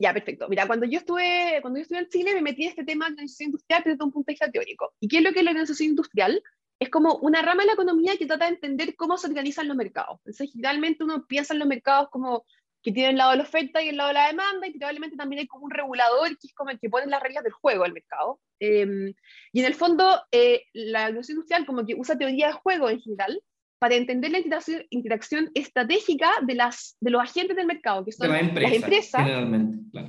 Ya, 0.00 0.14
perfecto. 0.14 0.48
Mira, 0.48 0.66
cuando 0.66 0.86
yo 0.86 0.98
estuve, 0.98 1.58
cuando 1.60 1.78
yo 1.78 1.82
estuve 1.82 1.98
en 1.98 2.08
Chile 2.08 2.32
me 2.32 2.40
metí 2.40 2.62
en 2.64 2.70
este 2.70 2.84
tema 2.84 3.04
de 3.04 3.12
organización 3.12 3.48
industrial 3.48 3.82
desde 3.84 4.02
un 4.02 4.10
punto 4.10 4.28
de 4.28 4.32
vista 4.32 4.50
teórico. 4.50 4.94
¿Y 4.98 5.08
qué 5.08 5.18
es 5.18 5.22
lo 5.22 5.30
que 5.32 5.40
es 5.40 5.44
la 5.44 5.50
organización 5.50 5.90
industrial? 5.90 6.42
Es 6.78 6.88
como 6.88 7.16
una 7.16 7.42
rama 7.42 7.62
de 7.62 7.66
la 7.66 7.72
economía 7.74 8.16
que 8.16 8.24
trata 8.24 8.46
de 8.46 8.54
entender 8.54 8.96
cómo 8.96 9.18
se 9.18 9.26
organizan 9.26 9.68
los 9.68 9.76
mercados. 9.76 10.18
Entonces, 10.20 10.52
generalmente 10.52 11.04
uno 11.04 11.26
piensa 11.26 11.52
en 11.52 11.58
los 11.58 11.68
mercados 11.68 12.08
como 12.10 12.46
que 12.82 12.92
tiene 12.92 13.10
el 13.10 13.18
lado 13.18 13.32
de 13.32 13.36
la 13.36 13.42
oferta 13.42 13.82
y 13.82 13.90
el 13.90 13.98
lado 13.98 14.08
de 14.08 14.14
la 14.14 14.28
demanda, 14.28 14.66
y 14.66 14.70
probablemente 14.70 15.18
también 15.18 15.40
hay 15.40 15.46
como 15.46 15.66
un 15.66 15.70
regulador 15.70 16.28
que 16.30 16.46
es 16.46 16.54
como 16.54 16.70
el 16.70 16.80
que 16.80 16.88
pone 16.88 17.06
las 17.06 17.22
reglas 17.22 17.44
del 17.44 17.52
juego 17.52 17.84
al 17.84 17.92
mercado. 17.92 18.40
Em, 18.58 19.12
y 19.52 19.60
en 19.60 19.66
el 19.66 19.74
fondo, 19.74 20.22
eh, 20.32 20.62
la 20.72 21.10
economía 21.10 21.26
industrial 21.28 21.66
como 21.66 21.84
que 21.84 21.94
usa 21.94 22.16
teoría 22.16 22.46
de 22.46 22.52
juego 22.54 22.88
en 22.88 23.00
general 23.02 23.42
para 23.80 23.94
entender 23.94 24.30
la 24.30 24.38
interacción, 24.38 24.84
interacción 24.90 25.50
estratégica 25.54 26.30
de, 26.42 26.54
las, 26.54 26.98
de 27.00 27.10
los 27.10 27.22
agentes 27.22 27.56
del 27.56 27.66
mercado, 27.66 28.04
que 28.04 28.12
son 28.12 28.28
las 28.28 28.42
empresas, 28.74 29.26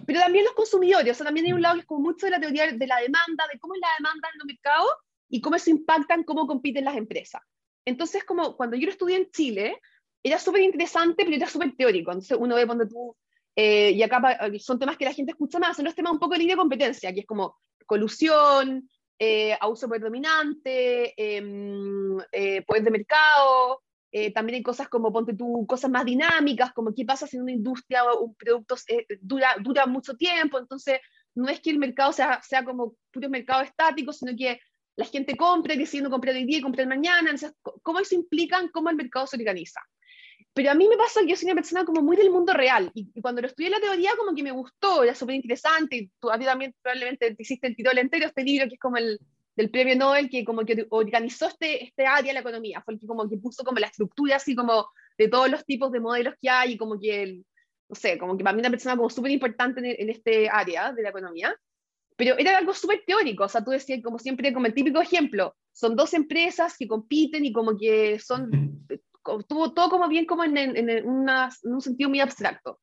pero 0.06 0.20
también 0.20 0.44
los 0.44 0.54
consumidores. 0.54 1.14
O 1.14 1.16
sea, 1.16 1.26
también 1.26 1.46
hay 1.46 1.54
un 1.54 1.62
lado 1.62 1.76
que 1.76 1.82
es 1.82 1.86
como 1.88 2.02
mucho 2.02 2.26
de 2.26 2.32
la 2.32 2.40
teoría 2.42 2.70
de 2.70 2.88
la 2.88 2.98
demanda, 2.98 3.46
de 3.52 3.58
cómo 3.60 3.74
es 3.76 3.80
la 3.80 3.88
demanda 3.98 4.28
en 4.34 4.40
los 4.40 4.46
mercados 4.46 4.92
y 5.30 5.40
cómo 5.40 5.56
eso 5.56 5.70
impacta 5.70 6.16
en 6.16 6.26
cómo 6.26 6.48
compiten 6.48 6.84
las 6.84 6.98
empresas. 6.98 7.42
Entonces, 7.86 8.26
como 8.26 8.58
cuando 8.58 8.76
yo 8.76 8.88
lo 8.88 8.92
estudié 8.92 9.16
en 9.16 9.32
Chile, 9.32 9.80
era 10.22 10.38
súper 10.38 10.64
interesante, 10.64 11.24
pero 11.24 11.38
era 11.38 11.48
súper 11.48 11.74
teórico. 11.74 12.12
Entonces 12.12 12.38
uno 12.38 12.56
ve 12.56 12.66
cuando 12.66 12.86
tú, 12.86 13.16
eh, 13.56 13.92
y 13.92 14.04
acá 14.04 14.22
son 14.60 14.80
temas 14.80 14.98
que 14.98 15.06
la 15.06 15.14
gente 15.14 15.32
escucha 15.32 15.60
más, 15.60 15.78
son 15.78 15.86
los 15.86 15.96
temas 15.96 16.12
un 16.12 16.20
poco 16.20 16.34
de 16.34 16.40
línea 16.40 16.58
de 16.58 16.60
competencia, 16.60 17.14
que 17.14 17.22
es 17.22 17.26
como 17.26 17.56
colusión, 17.86 18.90
eh, 19.24 19.56
abuso 19.62 19.88
predominante, 19.88 21.14
em, 21.16 22.18
eh, 22.32 22.64
poder 22.64 22.84
de 22.84 22.90
mercado, 22.90 23.84
también 24.34 24.56
hay 24.56 24.64
cosas 24.64 24.90
como, 24.90 25.14
ponte 25.14 25.36
tú, 25.36 25.66
cosas 25.66 25.90
más 25.90 26.04
dinámicas, 26.04 26.74
como 26.74 26.94
qué 26.94 27.06
pasa 27.06 27.28
si 27.28 27.38
una 27.38 27.52
industria 27.52 28.04
o 28.04 28.26
un 28.26 28.36
producto 28.36 28.76
dura, 29.22 29.56
dura 29.62 29.86
mucho 29.86 30.18
tiempo, 30.18 30.58
entonces 30.60 31.00
no 31.36 31.48
es 31.48 31.62
que 31.62 31.70
el 31.70 31.78
mercado 31.78 32.12
sea, 32.12 32.42
sea 32.42 32.66
como 32.66 32.96
puro 33.12 33.30
mercado 33.30 33.62
estático, 33.62 34.12
sino 34.12 34.36
que 34.36 34.60
la 34.96 35.06
gente 35.06 35.38
compre, 35.38 35.78
decidiendo 35.78 36.10
comprar 36.10 36.36
hoy 36.36 36.46
día 36.46 36.62
comprar 36.62 36.88
mañana, 36.88 37.30
entonces, 37.30 37.54
¿cómo 37.84 38.00
eso 38.00 38.16
implica 38.16 38.60
cómo 38.74 38.90
el 38.90 38.96
mercado 38.96 39.28
se 39.28 39.38
organiza? 39.38 39.80
Pero 40.54 40.72
a 40.72 40.76
mí 40.76 40.88
me 40.88 40.98
pasa 40.98 41.22
que 41.22 41.30
yo 41.30 41.36
soy 41.36 41.46
una 41.46 41.56
persona 41.56 41.86
como 41.86 42.02
muy 42.02 42.18
del 42.18 42.30
mundo 42.30 42.54
real, 42.54 42.92
y, 42.94 43.10
cuando 43.22 43.42
lo 43.42 43.48
estudié 43.48 43.70
la 43.70 43.80
teoría 43.80 44.12
como 44.18 44.36
que 44.36 44.44
me 44.44 44.52
gustó, 44.52 45.04
era 45.04 45.16
súper 45.16 45.36
interesante, 45.36 45.96
y 45.96 46.12
tú 46.20 46.30
a 46.30 46.38
ti 46.38 46.46
también 46.46 46.76
probablemente 46.82 47.34
te 47.34 47.42
hiciste 47.42 47.68
el 47.68 47.76
título 47.76 48.00
entero 48.02 48.26
este 48.26 48.44
libro, 48.44 48.68
que 48.68 48.76
es 48.76 48.80
como 48.80 48.98
el 48.98 49.20
del 49.56 49.70
premio 49.70 49.96
Nobel, 49.96 50.30
que 50.30 50.44
como 50.44 50.66
que 50.66 50.88
organizó 50.90 51.48
este, 51.48 51.84
este 51.84 52.06
área 52.06 52.30
de 52.30 52.34
la 52.34 52.40
economía, 52.42 52.82
fue 52.82 52.96
el 52.96 53.00
que 53.00 53.08
como 53.08 53.30
que 53.30 53.38
puso 53.38 53.64
como 53.64 53.80
la 53.80 53.88
estructura 53.88 54.38
así 54.38 54.56
como 54.56 54.88
de 55.18 55.28
todos 55.28 55.50
los 55.50 55.66
tipos 55.66 55.92
de 55.92 56.00
modelos 56.00 56.36
que 56.42 56.50
hay, 56.50 56.74
y 56.74 56.78
como 56.78 57.00
que, 57.00 57.24
el, 57.24 57.46
no 57.88 57.96
sé, 57.96 58.18
como 58.18 58.36
que 58.36 58.44
para 58.44 58.54
mí 58.54 58.60
una 58.60 58.70
persona 58.70 58.98
como 58.98 59.10
súper 59.10 59.32
importante 59.32 59.80
en, 59.80 59.86
en 59.86 60.10
este 60.10 60.50
área 60.50 60.92
de 60.92 61.02
la 61.02 61.10
economía, 61.10 61.56
pero 62.18 62.38
era 62.38 62.58
algo 62.58 62.74
súper 62.74 63.04
teórico, 63.06 63.46
o 63.46 63.50
sea, 63.50 63.64
tú 63.64 63.72
decías 63.72 64.02
como 64.04 64.20
siempre, 64.20 64.54
como 64.54 64.66
el 64.66 64.74
típico 64.74 65.02
ejemplo, 65.02 65.56
son 65.72 65.96
dos 65.96 66.14
empresas 66.14 66.76
que 66.78 66.88
compiten 66.88 67.46
y 67.46 67.54
como 67.54 67.78
que 67.78 68.20
son 68.20 68.82
tuvo 69.48 69.74
todo 69.74 69.90
como 69.90 70.08
bien 70.08 70.26
como 70.26 70.44
en, 70.44 70.58
en, 70.58 71.08
un 71.08 71.82
sentido 71.82 72.10
muy 72.10 72.20
abstracto. 72.20 72.80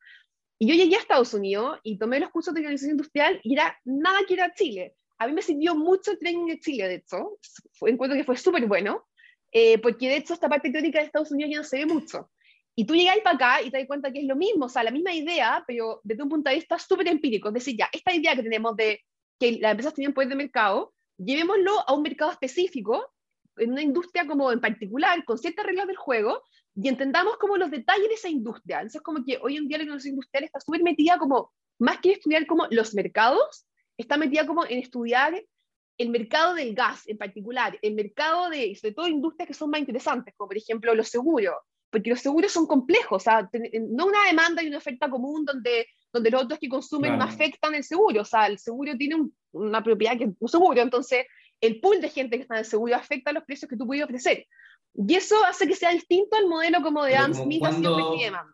Y 0.58 0.68
yo 0.68 0.74
llegué 0.74 0.96
a 0.96 1.00
Estados 1.00 1.34
Unidos 1.34 1.78
y 1.82 1.98
tomé 1.98 2.18
los 2.18 2.30
cursos 2.30 2.52
de 2.52 2.60
organización 2.60 2.92
industrial 2.92 3.40
y 3.44 3.54
era 3.54 3.78
nada 3.84 4.20
que 4.26 4.34
era 4.34 4.52
Chile. 4.54 4.94
A 5.18 5.26
mí 5.26 5.32
me 5.32 5.42
sirvió 5.42 5.74
mucho 5.74 6.12
el 6.12 6.18
training 6.18 6.46
de 6.46 6.60
Chile, 6.60 6.88
de 6.88 6.94
hecho. 6.96 7.38
Fue, 7.72 7.90
encuentro 7.90 8.16
que 8.16 8.24
fue 8.24 8.36
súper 8.36 8.66
bueno, 8.66 9.06
eh, 9.52 9.78
porque 9.78 10.08
de 10.08 10.16
hecho 10.16 10.34
esta 10.34 10.48
parte 10.48 10.70
teórica 10.70 10.98
de 10.98 11.06
Estados 11.06 11.30
Unidos 11.30 11.52
ya 11.52 11.58
no 11.58 11.64
se 11.64 11.78
ve 11.78 11.86
mucho. 11.86 12.30
Y 12.74 12.86
tú 12.86 12.94
llegáis 12.94 13.22
para 13.22 13.36
acá 13.36 13.62
y 13.62 13.70
te 13.70 13.78
das 13.78 13.86
cuenta 13.86 14.12
que 14.12 14.20
es 14.20 14.26
lo 14.26 14.36
mismo, 14.36 14.66
o 14.66 14.68
sea, 14.68 14.84
la 14.84 14.92
misma 14.92 15.12
idea, 15.12 15.64
pero 15.66 16.00
desde 16.04 16.22
un 16.22 16.28
punto 16.28 16.48
de 16.48 16.56
vista 16.56 16.78
súper 16.78 17.08
empírico. 17.08 17.48
Es 17.48 17.54
decir, 17.54 17.76
ya, 17.76 17.88
esta 17.92 18.14
idea 18.14 18.36
que 18.36 18.42
tenemos 18.44 18.76
de 18.76 19.00
que 19.38 19.58
las 19.60 19.72
empresas 19.72 19.94
tienen 19.94 20.14
poder 20.14 20.28
de 20.28 20.36
mercado, 20.36 20.94
llevémoslo 21.16 21.72
a 21.88 21.92
un 21.92 22.02
mercado 22.02 22.30
específico 22.30 23.12
en 23.58 23.72
una 23.72 23.82
industria 23.82 24.26
como 24.26 24.52
en 24.52 24.60
particular, 24.60 25.24
con 25.24 25.38
ciertas 25.38 25.66
reglas 25.66 25.86
del 25.86 25.96
juego, 25.96 26.42
y 26.74 26.88
entendamos 26.88 27.36
como 27.38 27.56
los 27.56 27.70
detalles 27.70 28.08
de 28.08 28.14
esa 28.14 28.28
industria. 28.28 28.78
Entonces, 28.78 29.02
como 29.02 29.24
que 29.24 29.38
hoy 29.42 29.56
en 29.56 29.68
día 29.68 29.78
la 29.78 29.84
industria 29.84 30.10
industrial 30.10 30.44
está 30.44 30.60
súper 30.60 30.82
metida 30.82 31.18
como, 31.18 31.52
más 31.78 31.98
que 32.00 32.12
estudiar 32.12 32.46
como 32.46 32.66
los 32.70 32.94
mercados, 32.94 33.66
está 33.96 34.16
metida 34.16 34.46
como 34.46 34.64
en 34.64 34.78
estudiar 34.78 35.42
el 35.98 36.10
mercado 36.10 36.54
del 36.54 36.74
gas 36.74 37.02
en 37.08 37.18
particular, 37.18 37.76
el 37.82 37.94
mercado 37.94 38.48
de, 38.50 38.74
sobre 38.76 38.94
todo, 38.94 39.08
industrias 39.08 39.48
que 39.48 39.54
son 39.54 39.70
más 39.70 39.80
interesantes, 39.80 40.32
como 40.36 40.48
por 40.48 40.56
ejemplo 40.56 40.94
los 40.94 41.08
seguros, 41.08 41.56
porque 41.90 42.10
los 42.10 42.20
seguros 42.20 42.52
son 42.52 42.66
complejos, 42.66 43.22
o 43.22 43.24
sea, 43.24 43.50
no 43.90 44.06
una 44.06 44.24
demanda 44.26 44.62
y 44.62 44.68
una 44.68 44.78
oferta 44.78 45.10
común 45.10 45.44
donde, 45.44 45.86
donde 46.12 46.30
los 46.30 46.44
otros 46.44 46.60
que 46.60 46.68
consumen 46.68 47.18
no 47.18 47.24
afectan 47.24 47.74
el 47.74 47.82
seguro, 47.82 48.22
o 48.22 48.24
sea, 48.24 48.46
el 48.46 48.58
seguro 48.58 48.96
tiene 48.96 49.16
una 49.50 49.82
propiedad 49.82 50.16
que 50.16 50.24
es 50.24 50.30
un 50.38 50.48
seguro, 50.48 50.80
entonces 50.80 51.26
el 51.60 51.80
pool 51.80 52.00
de 52.00 52.08
gente 52.08 52.36
que 52.36 52.42
está 52.42 52.54
en 52.54 52.60
el 52.60 52.64
seguro 52.64 52.94
afecta 52.94 53.30
a 53.30 53.34
los 53.34 53.44
precios 53.44 53.68
que 53.68 53.76
tú 53.76 53.86
puedes 53.86 54.04
ofrecer. 54.04 54.46
Y 54.94 55.14
eso 55.14 55.36
hace 55.44 55.68
que 55.68 55.76
sea 55.76 55.90
distinto 55.90 56.36
al 56.36 56.48
modelo 56.48 56.82
como 56.82 57.04
de 57.04 57.14
Adam 57.16 57.34
Smith 57.34 57.62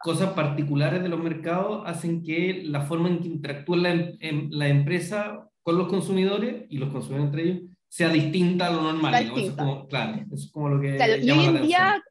cosas 0.01 0.33
particulares 0.35 1.03
de 1.03 1.09
los 1.09 1.21
mercados 1.21 1.83
hacen 1.87 2.23
que 2.23 2.63
la 2.65 2.83
forma 2.83 3.09
en 3.09 3.21
que 3.21 3.29
interactúa 3.29 3.77
la, 3.79 3.91
em, 3.93 4.51
la, 4.51 4.69
empresa 4.69 5.49
con 5.63 5.79
los 5.79 5.89
consumidores 5.89 6.67
y 6.69 6.79
los 6.79 6.91
consumidores 6.91 7.27
entre 7.27 7.43
ellos 7.43 7.63
sea 7.89 8.09
distinta 8.09 8.67
a 8.67 8.71
lo 8.73 8.83
normal. 8.83 9.15
Eso 9.15 9.37
es 9.37 9.53
como, 9.53 9.87
claro, 9.87 10.17
eso 10.17 10.35
es 10.35 10.51
como 10.51 10.69
lo 10.69 10.81
que... 10.81 10.97
Claro, 10.97 11.17
y 11.17 11.31
hoy 11.31 11.45
en 11.45 11.63
día, 11.63 12.03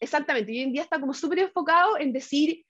exactamente, 0.00 0.52
hoy 0.52 0.60
en 0.60 0.72
día 0.72 0.82
está 0.82 1.00
como 1.00 1.12
súper 1.12 1.40
enfocado 1.40 1.98
en 1.98 2.12
decir, 2.12 2.64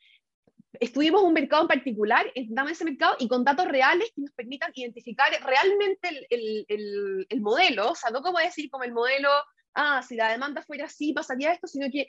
estudiemos 0.80 1.22
un 1.22 1.32
mercado 1.32 1.62
en 1.62 1.68
particular, 1.68 2.26
entendamos 2.34 2.72
ese 2.72 2.84
mercado 2.84 3.16
y 3.18 3.28
con 3.28 3.44
datos 3.44 3.66
reales 3.68 4.10
que 4.14 4.22
nos 4.22 4.32
permitan 4.32 4.72
identificar 4.74 5.28
realmente 5.44 6.08
el, 6.08 6.26
el, 6.30 6.66
el, 6.68 7.26
el 7.28 7.40
modelo, 7.40 7.90
o 7.90 7.94
sea, 7.94 8.10
no 8.10 8.22
como 8.22 8.38
decir 8.38 8.70
como 8.70 8.84
el 8.84 8.92
modelo 8.92 9.28
ah, 9.74 10.02
si 10.02 10.16
la 10.16 10.30
demanda 10.30 10.62
fuera 10.62 10.86
así, 10.86 11.12
pasaría 11.12 11.52
esto, 11.52 11.66
sino 11.66 11.90
que 11.90 12.08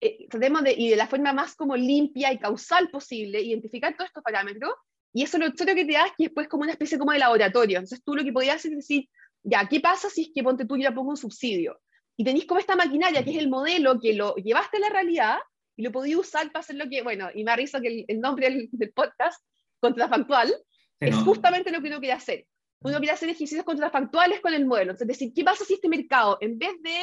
eh, 0.00 0.26
tratemos 0.28 0.62
de, 0.62 0.72
y 0.72 0.90
de 0.90 0.96
la 0.96 1.06
forma 1.06 1.32
más 1.32 1.54
como 1.54 1.76
limpia 1.76 2.32
y 2.32 2.38
causal 2.38 2.90
posible, 2.90 3.40
identificar 3.40 3.94
todos 3.94 4.08
estos 4.08 4.22
parámetros, 4.22 4.72
y 5.12 5.22
eso 5.22 5.38
lo 5.38 5.46
otro 5.46 5.66
que 5.66 5.84
te 5.84 5.92
da 5.92 6.06
es 6.06 6.12
que 6.16 6.24
después 6.24 6.48
como 6.48 6.62
una 6.62 6.72
especie 6.72 6.98
como 6.98 7.12
de 7.12 7.18
laboratorio. 7.18 7.78
Entonces 7.78 8.02
tú 8.02 8.14
lo 8.14 8.24
que 8.24 8.32
podías 8.32 8.56
hacer 8.56 8.72
es 8.72 8.78
decir, 8.78 9.08
ya, 9.42 9.68
¿qué 9.68 9.80
pasa 9.80 10.08
si 10.08 10.22
es 10.22 10.30
que 10.34 10.42
ponte 10.42 10.64
tú 10.64 10.78
ya 10.78 10.92
pongo 10.92 11.10
un 11.10 11.18
subsidio? 11.18 11.78
Y 12.16 12.24
tenéis 12.24 12.46
como 12.46 12.60
esta 12.60 12.76
maquinaria, 12.76 13.22
que 13.22 13.30
es 13.32 13.36
el 13.36 13.50
modelo 13.50 14.00
que 14.00 14.14
lo 14.14 14.34
llevaste 14.36 14.78
a 14.78 14.80
la 14.80 14.88
realidad 14.88 15.38
y 15.76 15.82
lo 15.82 15.92
podías 15.92 16.18
usar 16.18 16.50
para 16.52 16.60
hacer 16.60 16.76
lo 16.76 16.88
que, 16.88 17.02
bueno, 17.02 17.28
y 17.34 17.44
me 17.44 17.54
risa 17.56 17.80
que 17.80 18.04
el, 18.06 18.20
nombre 18.20 18.68
del, 18.72 18.92
podcast, 18.92 19.44
contrafactual, 19.80 20.54
es 21.00 21.16
justamente 21.16 21.72
lo 21.72 21.82
que 21.82 21.88
uno 21.88 21.98
quiere 21.98 22.12
hacer 22.12 22.46
uno 22.82 22.98
quiere 22.98 23.12
hacer 23.12 23.28
ejercicios 23.28 23.64
contrafactuales 23.64 24.40
con 24.40 24.54
el 24.54 24.66
modelo. 24.66 24.92
Es 24.92 24.98
decir, 25.06 25.32
¿qué 25.34 25.44
pasa 25.44 25.64
si 25.64 25.74
este 25.74 25.88
mercado, 25.88 26.38
en 26.40 26.58
vez 26.58 26.72
de, 26.82 26.96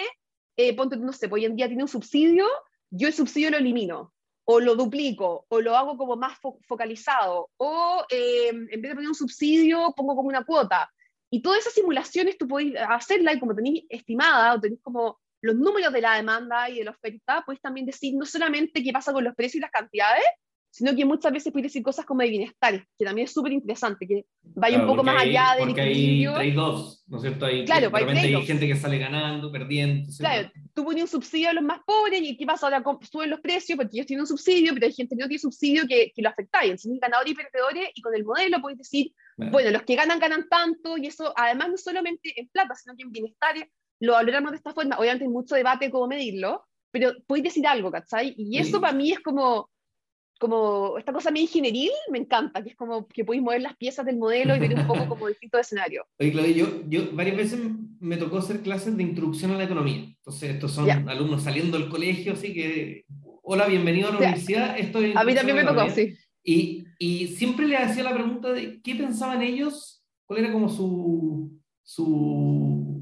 eh, 0.58 0.76
ponte, 0.76 0.98
no 0.98 1.14
sé, 1.14 1.30
pues 1.30 1.42
hoy 1.42 1.46
en 1.46 1.56
día 1.56 1.68
tiene 1.68 1.84
un 1.84 1.90
subsidio, 1.90 2.46
yo 2.90 3.08
el 3.08 3.14
subsidio 3.14 3.52
lo 3.52 3.58
elimino, 3.58 4.14
o 4.46 4.60
lo 4.60 4.76
duplico, 4.76 5.46
o 5.48 5.62
lo 5.62 5.78
hago 5.78 5.96
como 5.96 6.16
más 6.16 6.38
focalizado, 6.68 7.50
o 7.58 8.04
eh, 8.10 8.50
en 8.50 8.82
vez 8.82 8.82
de 8.82 8.96
poner 8.96 9.10
un 9.10 9.16
subsidio, 9.16 9.94
pongo 9.96 10.16
como 10.16 10.28
una 10.28 10.44
cuota. 10.44 10.92
Y 11.30 11.42
todas 11.42 11.60
esas 11.60 11.74
simulaciones 11.74 12.38
tú 12.38 12.48
puedes 12.48 12.74
hacerla 12.90 13.34
y 13.34 13.40
como 13.40 13.56
tenéis 13.56 13.86
estimada, 13.90 14.56
o 14.56 14.60
tenéis 14.60 14.82
como 14.82 15.20
los 15.42 15.56
números 15.56 15.94
de 15.94 16.02
la 16.02 16.16
demanda 16.16 16.70
y 16.70 16.80
de 16.80 16.86
la 16.86 16.92
oferta, 16.92 17.44
puedes 17.46 17.62
también 17.62 17.86
decir 17.86 18.14
no 18.16 18.26
solamente 18.26 18.84
qué 18.84 18.92
pasa 18.92 19.14
con 19.14 19.24
los 19.24 19.36
precios 19.36 19.56
y 19.56 19.60
las 19.62 19.72
cantidades, 19.72 20.26
sino 20.72 20.96
que 20.96 21.04
muchas 21.04 21.32
veces 21.32 21.52
puede 21.52 21.64
decir 21.64 21.82
cosas 21.82 22.06
como 22.06 22.22
de 22.22 22.30
bienestar, 22.30 22.86
que 22.98 23.06
también 23.06 23.26
es 23.26 23.34
súper 23.34 23.52
interesante, 23.52 24.06
que 24.08 24.26
vaya 24.42 24.80
un 24.80 24.88
poco 24.88 25.04
más 25.04 25.24
allá 25.24 25.56
del 25.58 25.70
porque 25.70 25.82
equilibrio. 25.82 26.36
Hay 26.36 26.54
trade-offs, 26.54 27.04
¿no 27.08 27.18
es 27.18 27.22
cierto? 27.24 27.46
Hay, 27.46 27.66
claro, 27.66 27.90
hay, 27.94 28.04
hay, 28.06 28.46
gente 28.46 28.68
que 28.68 28.76
sale 28.76 29.00
ganando, 29.00 29.52
perdiendo. 29.52 30.12
Claro, 30.18 30.52
tú 30.74 30.86
pones 30.86 31.04
un 31.04 31.08
subsidio 31.10 31.50
a 31.50 31.54
los 31.54 31.64
más 31.64 31.80
pobres 31.86 32.22
y 32.22 32.38
¿qué 32.38 32.46
pasa? 32.46 32.68
Ahora 32.68 32.84
suben 33.12 33.32
los 33.32 33.40
precios 33.40 33.78
porque 33.78 33.98
ellos 33.98 34.06
tienen 34.06 34.22
un 34.22 34.28
subsidio, 34.28 34.74
pero 34.74 34.86
hay 34.86 34.94
gente 34.94 35.16
que 35.16 35.22
no 35.22 35.28
tiene 35.28 35.40
subsidio 35.40 35.88
que, 35.88 36.12
que 36.16 36.22
lo 36.22 36.30
afecta. 36.30 36.64
Y 36.64 36.70
entonces, 36.70 37.00
ganadores 37.02 37.32
y 37.32 37.36
perdedores, 37.36 37.90
y 37.96 38.02
con 38.02 38.14
el 38.14 38.24
modelo 38.24 38.62
puedes 38.62 38.78
decir, 38.78 39.12
bueno, 39.38 39.72
los 39.72 39.84
que 39.84 39.96
ganan, 39.96 40.20
ganan 40.20 40.48
tanto, 40.50 40.98
y 40.98 41.08
eso 41.08 41.34
además 41.36 41.70
no 41.70 41.78
solamente 41.78 42.40
en 42.40 42.48
plata, 42.50 42.76
sino 42.76 42.96
que 42.96 43.04
en 43.04 43.12
bienestar 43.12 43.56
lo 44.00 44.14
valoramos 44.14 44.52
de 44.52 44.58
esta 44.58 44.74
forma. 44.74 44.98
Obviamente 44.98 45.26
hay 45.26 45.32
mucho 45.32 45.56
debate 45.56 45.92
cómo 45.92 46.08
medirlo, 46.08 46.66
pero 46.92 47.14
puedes 47.28 47.44
decir 47.44 47.68
algo, 47.68 47.92
¿cachai? 47.92 48.34
Y 48.38 48.58
eso 48.58 48.82
para 48.82 48.94
mí 48.94 49.12
es 49.12 49.20
como 49.20 49.70
como 50.40 50.98
esta 50.98 51.12
cosa 51.12 51.32
medio 51.32 51.44
ingenieril 51.44 51.92
me 52.10 52.18
encanta, 52.18 52.64
que 52.64 52.70
es 52.70 52.76
como 52.76 53.08
que 53.08 53.26
podéis 53.26 53.44
mover 53.44 53.62
las 53.62 53.76
piezas 53.76 54.06
del 54.06 54.18
modelo 54.18 54.56
y 54.56 54.60
ver 54.60 54.74
un 54.74 54.88
poco 54.88 55.06
como 55.10 55.28
distintos 55.28 55.60
escenarios. 55.60 56.06
Oye, 56.18 56.32
Claudia, 56.32 56.56
yo, 56.56 56.68
yo 56.88 57.12
varias 57.12 57.36
veces 57.36 57.60
me 58.00 58.16
tocó 58.16 58.38
hacer 58.38 58.62
clases 58.62 58.96
de 58.96 59.04
introducción 59.04 59.52
a 59.52 59.58
la 59.58 59.66
economía. 59.66 60.06
Entonces, 60.06 60.52
estos 60.52 60.72
son 60.72 60.90
alumnos 60.90 61.44
saliendo 61.44 61.78
del 61.78 61.90
colegio, 61.90 62.34
así 62.34 62.54
que, 62.54 63.04
hola, 63.44 63.68
bienvenido 63.68 64.08
a 64.08 64.12
la 64.14 64.18
universidad. 64.18 64.80
Esto 64.80 65.00
a 65.00 65.24
mí 65.26 65.36
también 65.36 65.58
me 65.58 65.66
tocó, 65.66 65.90
sí. 65.90 66.16
Y, 66.42 66.86
y 66.98 67.28
siempre 67.28 67.68
le 67.68 67.76
hacía 67.76 68.04
la 68.04 68.14
pregunta 68.14 68.54
de 68.54 68.82
qué 68.82 68.96
pensaban 68.96 69.42
ellos, 69.42 70.06
cuál 70.26 70.40
era 70.40 70.54
como 70.54 70.70
su, 70.70 71.60
su, 71.84 72.99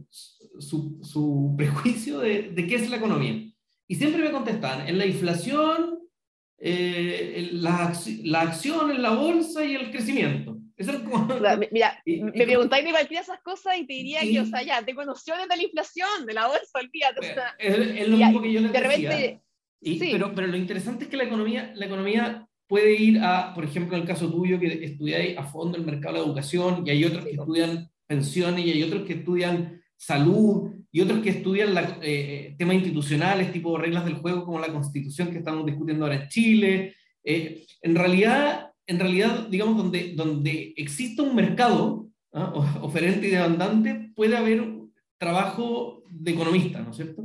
su, 0.60 1.00
su 1.04 1.56
prejuicio 1.58 2.20
de, 2.20 2.52
de 2.52 2.68
qué 2.68 2.76
es 2.76 2.90
la 2.90 2.98
economía. 2.98 3.52
Y 3.88 3.96
siempre 3.96 4.22
me 4.22 4.32
contestaban, 4.32 4.88
en 4.88 4.98
la 4.98 5.06
inflación 5.06 5.98
eh, 6.60 7.50
la, 7.54 7.94
la, 8.24 8.42
acción 8.42 8.90
en 8.90 9.02
la 9.02 9.12
bolsa 9.12 9.64
y 9.64 9.76
el 9.76 9.92
crecimiento. 9.92 10.58
Eso 10.76 10.92
es 10.94 11.00
como... 11.00 11.28
mira, 11.72 12.02
me 12.06 12.32
preguntáis 12.32 12.86
de 12.86 12.92
cualquiera 12.92 13.22
esas 13.22 13.42
cosas 13.42 13.78
y 13.78 13.86
te 13.86 13.94
diría 13.94 14.22
que, 14.22 14.40
o 14.40 14.46
sea, 14.46 14.64
ya, 14.64 14.84
tengo 14.84 15.06
nociones 15.06 15.48
de 15.48 15.56
la 15.56 15.64
inflación, 15.64 16.26
de 16.26 16.34
la 16.34 16.48
bolsa, 16.48 16.80
olvídate. 16.80 17.36
Es, 17.60 18.02
es, 18.02 18.08
lo 18.08 18.18
mismo 18.18 18.42
que 18.42 18.54
yo 18.54 18.62
les 18.62 18.74
de 18.74 18.82
decía. 18.82 19.42
y, 19.82 20.00
pero, 20.12 20.34
pero 20.34 20.48
lo 20.48 20.58
interesante 20.58 21.06
es 21.06 21.10
que 21.10 21.18
la 21.18 21.26
economía, 21.26 21.72
la 21.76 21.86
economía 21.86 22.48
puede 22.68 22.94
ir 22.96 23.20
a, 23.20 23.54
por 23.54 23.64
ejemplo, 23.64 23.96
en 23.96 24.02
el 24.02 24.08
caso 24.08 24.30
tuyo, 24.30 24.60
que 24.60 24.84
estudiáis 24.84 25.38
a 25.38 25.44
fondo 25.44 25.78
el 25.78 25.86
mercado 25.86 26.16
de 26.16 26.22
la 26.22 26.26
educación, 26.26 26.84
y 26.86 26.90
hay 26.90 27.06
otros 27.06 27.24
que 27.24 27.32
estudian 27.32 27.90
pensiones, 28.08 28.66
y 28.66 28.72
hay 28.72 28.84
otros 28.84 29.04
que 29.06 29.14
estudian 29.14 29.82
salud, 29.98 30.72
y 30.92 31.01
otros 31.01 31.22
que 31.22 31.30
estudian 31.30 31.74
la, 31.74 32.00
eh, 32.01 32.56
temas 32.58 32.75
institucionales, 32.75 33.51
tipo 33.51 33.77
reglas 33.77 34.06
del 34.06 34.16
juego, 34.16 34.46
como 34.46 34.60
la 34.60 34.72
constitución 34.72 35.32
que 35.32 35.39
estamos 35.39 35.66
discutiendo 35.66 36.06
ahora 36.06 36.24
en 36.24 36.30
Chile. 36.30 36.96
Eh, 37.24 37.66
en, 37.82 37.96
realidad, 37.96 38.72
en 38.86 39.00
realidad, 39.00 39.48
digamos, 39.48 39.77
donde, 39.77 40.13
donde 40.16 40.74
exista 40.77 41.24
un 41.24 41.36
mercado 41.36 42.08
¿ah? 42.34 42.54
oferente 42.82 43.27
y 43.27 43.32
demandante, 43.32 44.12
puede 44.16 44.38
haber 44.38 44.63
trabajo 45.18 46.04
de 46.10 46.32
economista, 46.32 46.80
¿no 46.80 46.92
es 46.92 46.96
cierto? 46.96 47.24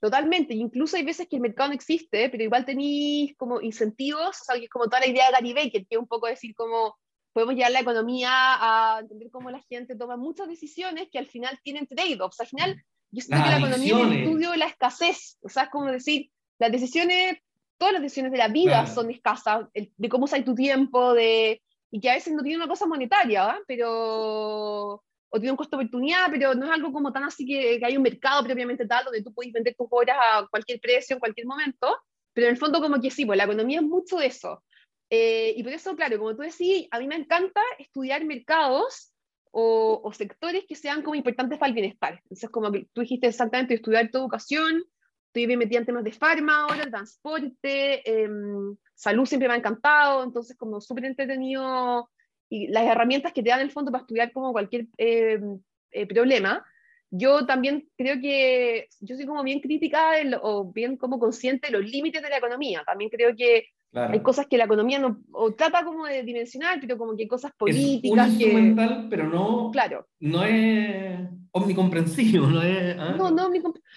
Totalmente, 0.00 0.54
incluso 0.54 0.96
hay 0.96 1.04
veces 1.04 1.26
que 1.28 1.36
el 1.36 1.42
mercado 1.42 1.70
no 1.70 1.74
existe, 1.74 2.28
pero 2.28 2.44
igual 2.44 2.64
tenéis 2.64 3.34
como 3.36 3.60
incentivos, 3.60 4.40
o 4.40 4.44
sea, 4.44 4.56
que 4.58 4.64
es 4.64 4.70
como 4.70 4.84
toda 4.84 5.00
la 5.00 5.06
idea 5.06 5.24
de 5.30 5.54
Becker, 5.54 5.86
que 5.86 5.94
es 5.96 5.98
un 5.98 6.06
poco 6.06 6.26
decir 6.26 6.54
como 6.54 6.96
podemos 7.36 7.54
llevar 7.54 7.72
la 7.72 7.80
economía 7.80 8.30
a 8.32 9.00
entender 9.00 9.30
cómo 9.30 9.50
la 9.50 9.60
gente 9.68 9.94
toma 9.94 10.16
muchas 10.16 10.48
decisiones 10.48 11.10
que 11.12 11.18
al 11.18 11.26
final 11.26 11.60
tienen 11.62 11.86
trade-offs. 11.86 12.40
Al 12.40 12.46
final, 12.46 12.82
yo 13.10 13.20
siento 13.20 13.44
que 13.44 13.50
la 13.50 13.58
economía 13.58 13.94
es 13.94 14.06
el 14.06 14.12
estudio 14.14 14.50
de 14.52 14.56
la 14.56 14.64
escasez. 14.64 15.36
O 15.42 15.50
sea, 15.50 15.64
es 15.64 15.68
como 15.68 15.84
decir, 15.92 16.30
las 16.58 16.72
decisiones, 16.72 17.36
todas 17.76 17.92
las 17.92 18.00
decisiones 18.00 18.32
de 18.32 18.38
la 18.38 18.48
vida 18.48 18.86
son 18.86 19.10
escasas, 19.10 19.66
de 19.74 20.08
cómo 20.08 20.24
usar 20.24 20.42
tu 20.46 20.54
tiempo, 20.54 21.12
de, 21.12 21.60
y 21.90 22.00
que 22.00 22.08
a 22.08 22.14
veces 22.14 22.32
no 22.32 22.42
tiene 22.42 22.56
una 22.56 22.68
cosa 22.68 22.86
monetaria, 22.86 23.60
pero 23.66 24.94
o 25.28 25.38
tiene 25.38 25.50
un 25.50 25.58
costo 25.58 25.76
de 25.76 25.82
oportunidad, 25.84 26.28
pero 26.30 26.54
no 26.54 26.64
es 26.64 26.72
algo 26.72 26.90
como 26.90 27.12
tan 27.12 27.24
así 27.24 27.44
que, 27.44 27.78
que, 27.78 27.84
hay 27.84 27.98
un 27.98 28.02
mercado 28.02 28.44
propiamente 28.44 28.86
tal 28.86 29.04
donde 29.04 29.22
tú 29.22 29.34
puedes 29.34 29.52
vender 29.52 29.74
tus 29.76 29.88
horas 29.90 30.16
a 30.18 30.46
cualquier 30.50 30.80
precio 30.80 31.16
en 31.16 31.20
cualquier 31.20 31.46
momento, 31.46 31.98
pero 32.32 32.46
en 32.46 32.54
el 32.54 32.58
fondo 32.58 32.80
como 32.80 32.98
que 32.98 33.10
sí, 33.10 33.26
pues 33.26 33.36
la 33.36 33.44
economía 33.44 33.80
es 33.80 33.84
mucho 33.84 34.16
de 34.16 34.24
eso. 34.24 34.62
Eh, 35.10 35.54
y 35.56 35.62
por 35.62 35.72
eso, 35.72 35.94
claro, 35.94 36.18
como 36.18 36.34
tú 36.34 36.42
decís, 36.42 36.88
a 36.90 36.98
mí 36.98 37.06
me 37.06 37.16
encanta 37.16 37.60
estudiar 37.78 38.24
mercados 38.24 39.12
o, 39.58 40.12
sectores 40.12 40.64
que 40.68 40.74
sean 40.74 41.02
como 41.02 41.14
importantes 41.14 41.58
para 41.58 41.68
el 41.68 41.74
bienestar. 41.74 42.20
Entonces, 42.24 42.50
como 42.50 42.70
tú 42.70 43.00
dijiste 43.00 43.26
exactamente, 43.28 43.74
estudiar 43.74 44.10
tu 44.10 44.18
educación, 44.18 44.84
estoy 45.28 45.46
bien 45.46 45.58
metida 45.58 45.78
en 45.78 45.86
temas 45.86 46.04
de 46.04 46.12
farma 46.12 46.64
ahora, 46.64 46.90
transporte, 46.90 48.02
em, 48.04 48.76
salud 48.94 49.24
siempre 49.26 49.48
me 49.48 49.54
ha 49.54 49.58
encantado, 49.58 50.24
entonces 50.24 50.56
como 50.56 50.80
súper 50.80 51.06
entretenido 51.06 52.10
y 52.50 52.68
las 52.68 52.84
herramientas 52.84 53.32
que 53.32 53.42
te 53.42 53.50
dan 53.50 53.60
el 53.60 53.70
fondo 53.70 53.90
para 53.90 54.02
estudiar 54.02 54.32
como 54.32 54.52
cualquier 54.52 54.88
em, 54.98 55.60
eh, 55.90 56.06
problema. 56.06 56.64
Yo 57.10 57.46
también 57.46 57.88
creo 57.96 58.20
que 58.20 58.88
yo 59.00 59.16
soy 59.16 59.26
como 59.26 59.42
bien 59.42 59.60
crítica 59.60 60.12
o 60.42 60.70
bien 60.70 60.96
como 60.96 61.18
consciente 61.18 61.68
de 61.68 61.78
los 61.78 61.90
límites 61.90 62.22
de 62.22 62.28
la 62.28 62.38
economía. 62.38 62.82
También 62.84 63.10
creo 63.10 63.34
que 63.36 63.68
hay 63.96 64.20
cosas 64.20 64.46
que 64.46 64.58
la 64.58 64.64
economía 64.64 64.98
no 64.98 65.18
o 65.32 65.54
trata 65.54 65.84
como 65.84 66.06
de 66.06 66.22
dimensionar, 66.22 66.78
pero 66.80 66.98
como 66.98 67.16
que 67.16 67.22
hay 67.22 67.28
cosas 67.28 67.52
políticas. 67.56 68.28
Es 68.28 68.34
un 68.34 68.40
instrumental, 68.40 69.06
pero 69.08 69.28
no, 69.28 69.70
claro. 69.72 70.06
no 70.20 70.44
es 70.44 71.18
omnicomprensivo. 71.52 72.46
No, 72.46 72.62
es, 72.62 72.96
¿ah? 72.98 73.14
no, 73.16 73.30
no 73.30 73.50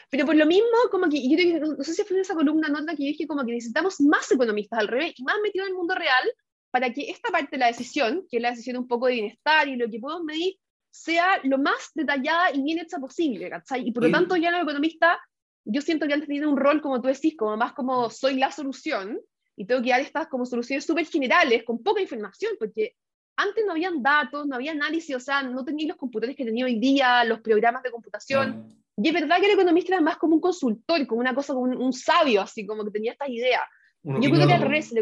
Pero 0.09 0.25
por 0.25 0.35
lo 0.35 0.45
mismo, 0.45 0.67
como 0.91 1.09
que 1.09 1.21
yo 1.27 1.59
no, 1.59 1.83
sé 1.83 1.93
si 1.93 2.03
fue 2.03 2.17
en 2.17 2.21
esa 2.21 2.35
columna 2.35 2.69
nota 2.69 2.95
que 2.95 3.03
dije 3.03 3.27
como 3.27 3.45
que 3.45 3.51
necesitamos 3.51 3.99
más 4.01 4.31
economistas 4.31 4.79
al 4.79 4.87
revés 4.87 5.13
y 5.17 5.23
más 5.23 5.35
metidos 5.43 5.67
en 5.67 5.73
el 5.73 5.77
mundo 5.77 5.95
real 5.95 6.31
para 6.71 6.91
que 6.93 7.09
esta 7.09 7.29
parte 7.29 7.51
de 7.51 7.57
la 7.57 7.67
decisión, 7.67 8.25
que 8.29 8.37
es 8.37 8.43
la 8.43 8.51
decisión 8.51 8.77
un 8.77 8.87
poco 8.87 9.07
de 9.07 9.13
bienestar 9.13 9.67
y 9.67 9.75
lo 9.75 9.89
que 9.89 9.99
podemos 9.99 10.23
medir, 10.23 10.55
sea 10.91 11.39
lo 11.43 11.57
más 11.57 11.91
detallada 11.93 12.51
y 12.53 12.61
bien 12.61 12.79
hecha 12.79 12.99
posible. 12.99 13.49
¿cachai? 13.49 13.87
Y 13.87 13.91
por 13.91 14.03
lo 14.03 14.11
tanto, 14.11 14.35
ya 14.35 14.51
los 14.51 14.61
economistas, 14.61 15.17
yo 15.65 15.81
siento 15.81 16.07
que 16.07 16.13
antes 16.13 16.29
tienen 16.29 16.49
un 16.49 16.57
rol, 16.57 16.81
como 16.81 17.01
tú 17.01 17.07
decís, 17.07 17.35
como 17.37 17.57
más 17.57 17.73
como 17.73 18.09
soy 18.09 18.35
la 18.35 18.51
solución 18.51 19.19
y 19.59 19.65
tengo 19.65 19.81
que 19.81 19.89
dar 19.89 19.99
estas 19.99 20.27
como 20.27 20.45
soluciones 20.45 20.85
súper 20.85 21.05
generales, 21.05 21.65
con 21.65 21.83
poca 21.83 22.01
información, 22.01 22.53
porque 22.57 22.95
antes 23.35 23.65
no 23.65 23.73
habían 23.73 24.01
datos, 24.01 24.47
no 24.47 24.55
había 24.55 24.71
análisis, 24.71 25.13
o 25.13 25.19
sea, 25.19 25.43
no 25.43 25.65
tenía 25.65 25.89
los 25.89 25.97
computadores 25.97 26.37
que 26.37 26.45
tenía 26.45 26.63
hoy 26.63 26.79
día, 26.79 27.25
los 27.25 27.41
programas 27.41 27.83
de 27.83 27.91
computación. 27.91 28.73
Y 28.95 29.09
es 29.09 29.13
verdad 29.13 29.37
que 29.41 29.47
el 29.47 29.59
economista 29.59 29.95
era 29.95 30.01
más 30.01 30.15
como 30.15 30.35
un 30.35 30.39
consultor, 30.39 31.05
como 31.05 31.19
una 31.19 31.35
cosa, 31.35 31.53
como 31.53 31.65
un, 31.65 31.91
sabio, 31.91 32.41
así 32.41 32.65
como 32.65 32.85
que 32.85 32.91
tenía 32.91 33.11
estas 33.11 33.27
ideas. 33.27 33.61
Yo 34.01 34.31
creo 34.31 34.47
que 34.47 34.53
al 34.53 34.61
revés, 34.61 34.93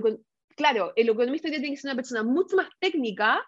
claro, 0.56 0.92
el 0.96 1.10
economista 1.10 1.50
tiene 1.50 1.70
que 1.70 1.78
ser 1.78 1.90
una 1.90 1.96
persona 1.96 2.24
mucho 2.24 2.56
más 2.56 2.68
técnica 2.80 3.46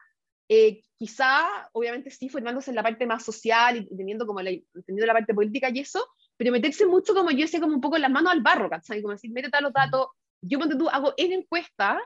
eh, 0.47 0.81
quizá, 0.97 1.47
obviamente 1.73 2.09
sí, 2.09 2.27
formándose 2.27 2.71
en 2.71 2.75
la 2.75 2.83
parte 2.83 3.05
más 3.05 3.23
social 3.23 3.77
y 3.77 3.97
teniendo 3.97 4.25
como 4.25 4.41
la, 4.41 4.51
teniendo 4.85 5.05
la 5.05 5.13
parte 5.13 5.35
política 5.35 5.69
y 5.71 5.79
eso, 5.79 6.03
pero 6.37 6.51
meterse 6.51 6.87
mucho 6.87 7.13
como 7.13 7.29
yo 7.29 7.47
sé, 7.47 7.59
como 7.59 7.75
un 7.75 7.81
poco 7.81 7.99
las 7.99 8.09
manos 8.09 8.31
al 8.31 8.41
barro, 8.41 8.69
¿cachai? 8.69 9.01
Como 9.01 9.13
decir, 9.13 9.31
métete 9.31 9.57
a 9.57 9.61
los 9.61 9.73
datos, 9.73 10.07
yo 10.41 10.57
cuando 10.57 10.77
tú 10.77 10.89
hago 10.89 11.13
en 11.17 11.33
encuesta, 11.33 11.99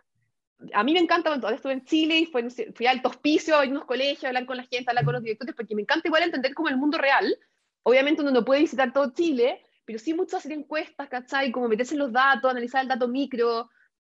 a 0.73 0.83
mí 0.83 0.93
me 0.93 0.99
encanta, 0.99 1.29
cuando 1.29 1.49
estuve 1.49 1.73
en 1.73 1.85
Chile 1.85 2.19
y 2.19 2.25
fui, 2.25 2.43
fui 2.73 2.85
a 2.85 2.91
alto 2.91 3.09
hospicio, 3.09 3.55
a 3.55 3.65
unos 3.65 3.85
colegios, 3.85 4.25
hablar 4.25 4.45
con 4.45 4.57
la 4.57 4.63
gente, 4.63 4.89
hablar 4.89 5.05
con 5.05 5.13
los 5.13 5.23
directores, 5.23 5.55
porque 5.55 5.75
me 5.75 5.81
encanta 5.81 6.07
igual 6.07 6.23
entender 6.23 6.53
como 6.53 6.69
el 6.69 6.77
mundo 6.77 6.97
real. 6.97 7.35
Obviamente 7.83 8.21
uno 8.21 8.31
no 8.31 8.45
puede 8.45 8.61
visitar 8.61 8.93
todo 8.93 9.11
Chile, 9.13 9.61
pero 9.85 9.99
sí 9.99 10.13
mucho 10.13 10.37
hacer 10.37 10.53
encuestas, 10.53 11.09
¿cachai? 11.09 11.51
Como 11.51 11.67
meterse 11.67 11.95
en 11.95 11.99
los 11.99 12.13
datos, 12.13 12.49
analizar 12.49 12.83
el 12.83 12.87
dato 12.87 13.07
micro, 13.07 13.69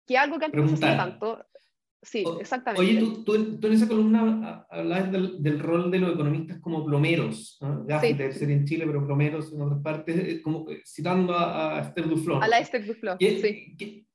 que 0.07 0.17
algo 0.17 0.39
que 0.39 0.45
antes 0.45 0.61
no 0.61 0.67
se 0.67 0.73
hacía 0.75 0.97
tanto. 0.97 1.45
Sí, 2.01 2.23
exactamente. 2.39 2.81
Oye, 2.81 2.99
tú, 3.25 3.59
tú, 3.59 3.67
en 3.67 3.73
esa 3.73 3.87
columna 3.87 4.65
hablabas 4.69 5.11
del, 5.11 5.43
del, 5.43 5.59
rol 5.59 5.91
de 5.91 5.99
los 5.99 6.13
economistas 6.13 6.59
como 6.61 6.85
plomeros, 6.85 7.57
¿no? 7.59 7.85
Ya 7.87 7.99
sí. 7.99 8.13
debe 8.13 8.31
ser 8.31 8.49
en 8.51 8.65
Chile, 8.65 8.85
pero 8.87 9.05
plomeros 9.05 9.51
en 9.51 9.61
otras 9.61 9.81
partes, 9.81 10.15
eh, 10.17 10.41
como 10.41 10.65
citando 10.85 11.33
a, 11.33 11.77
a 11.77 11.81
Esther 11.81 12.07
Duflo. 12.07 12.41
A 12.41 12.47
la 12.47 12.59
Esther 12.59 12.85
Duflo, 12.87 13.17
sí. 13.19 13.75
¿qué, 13.77 14.05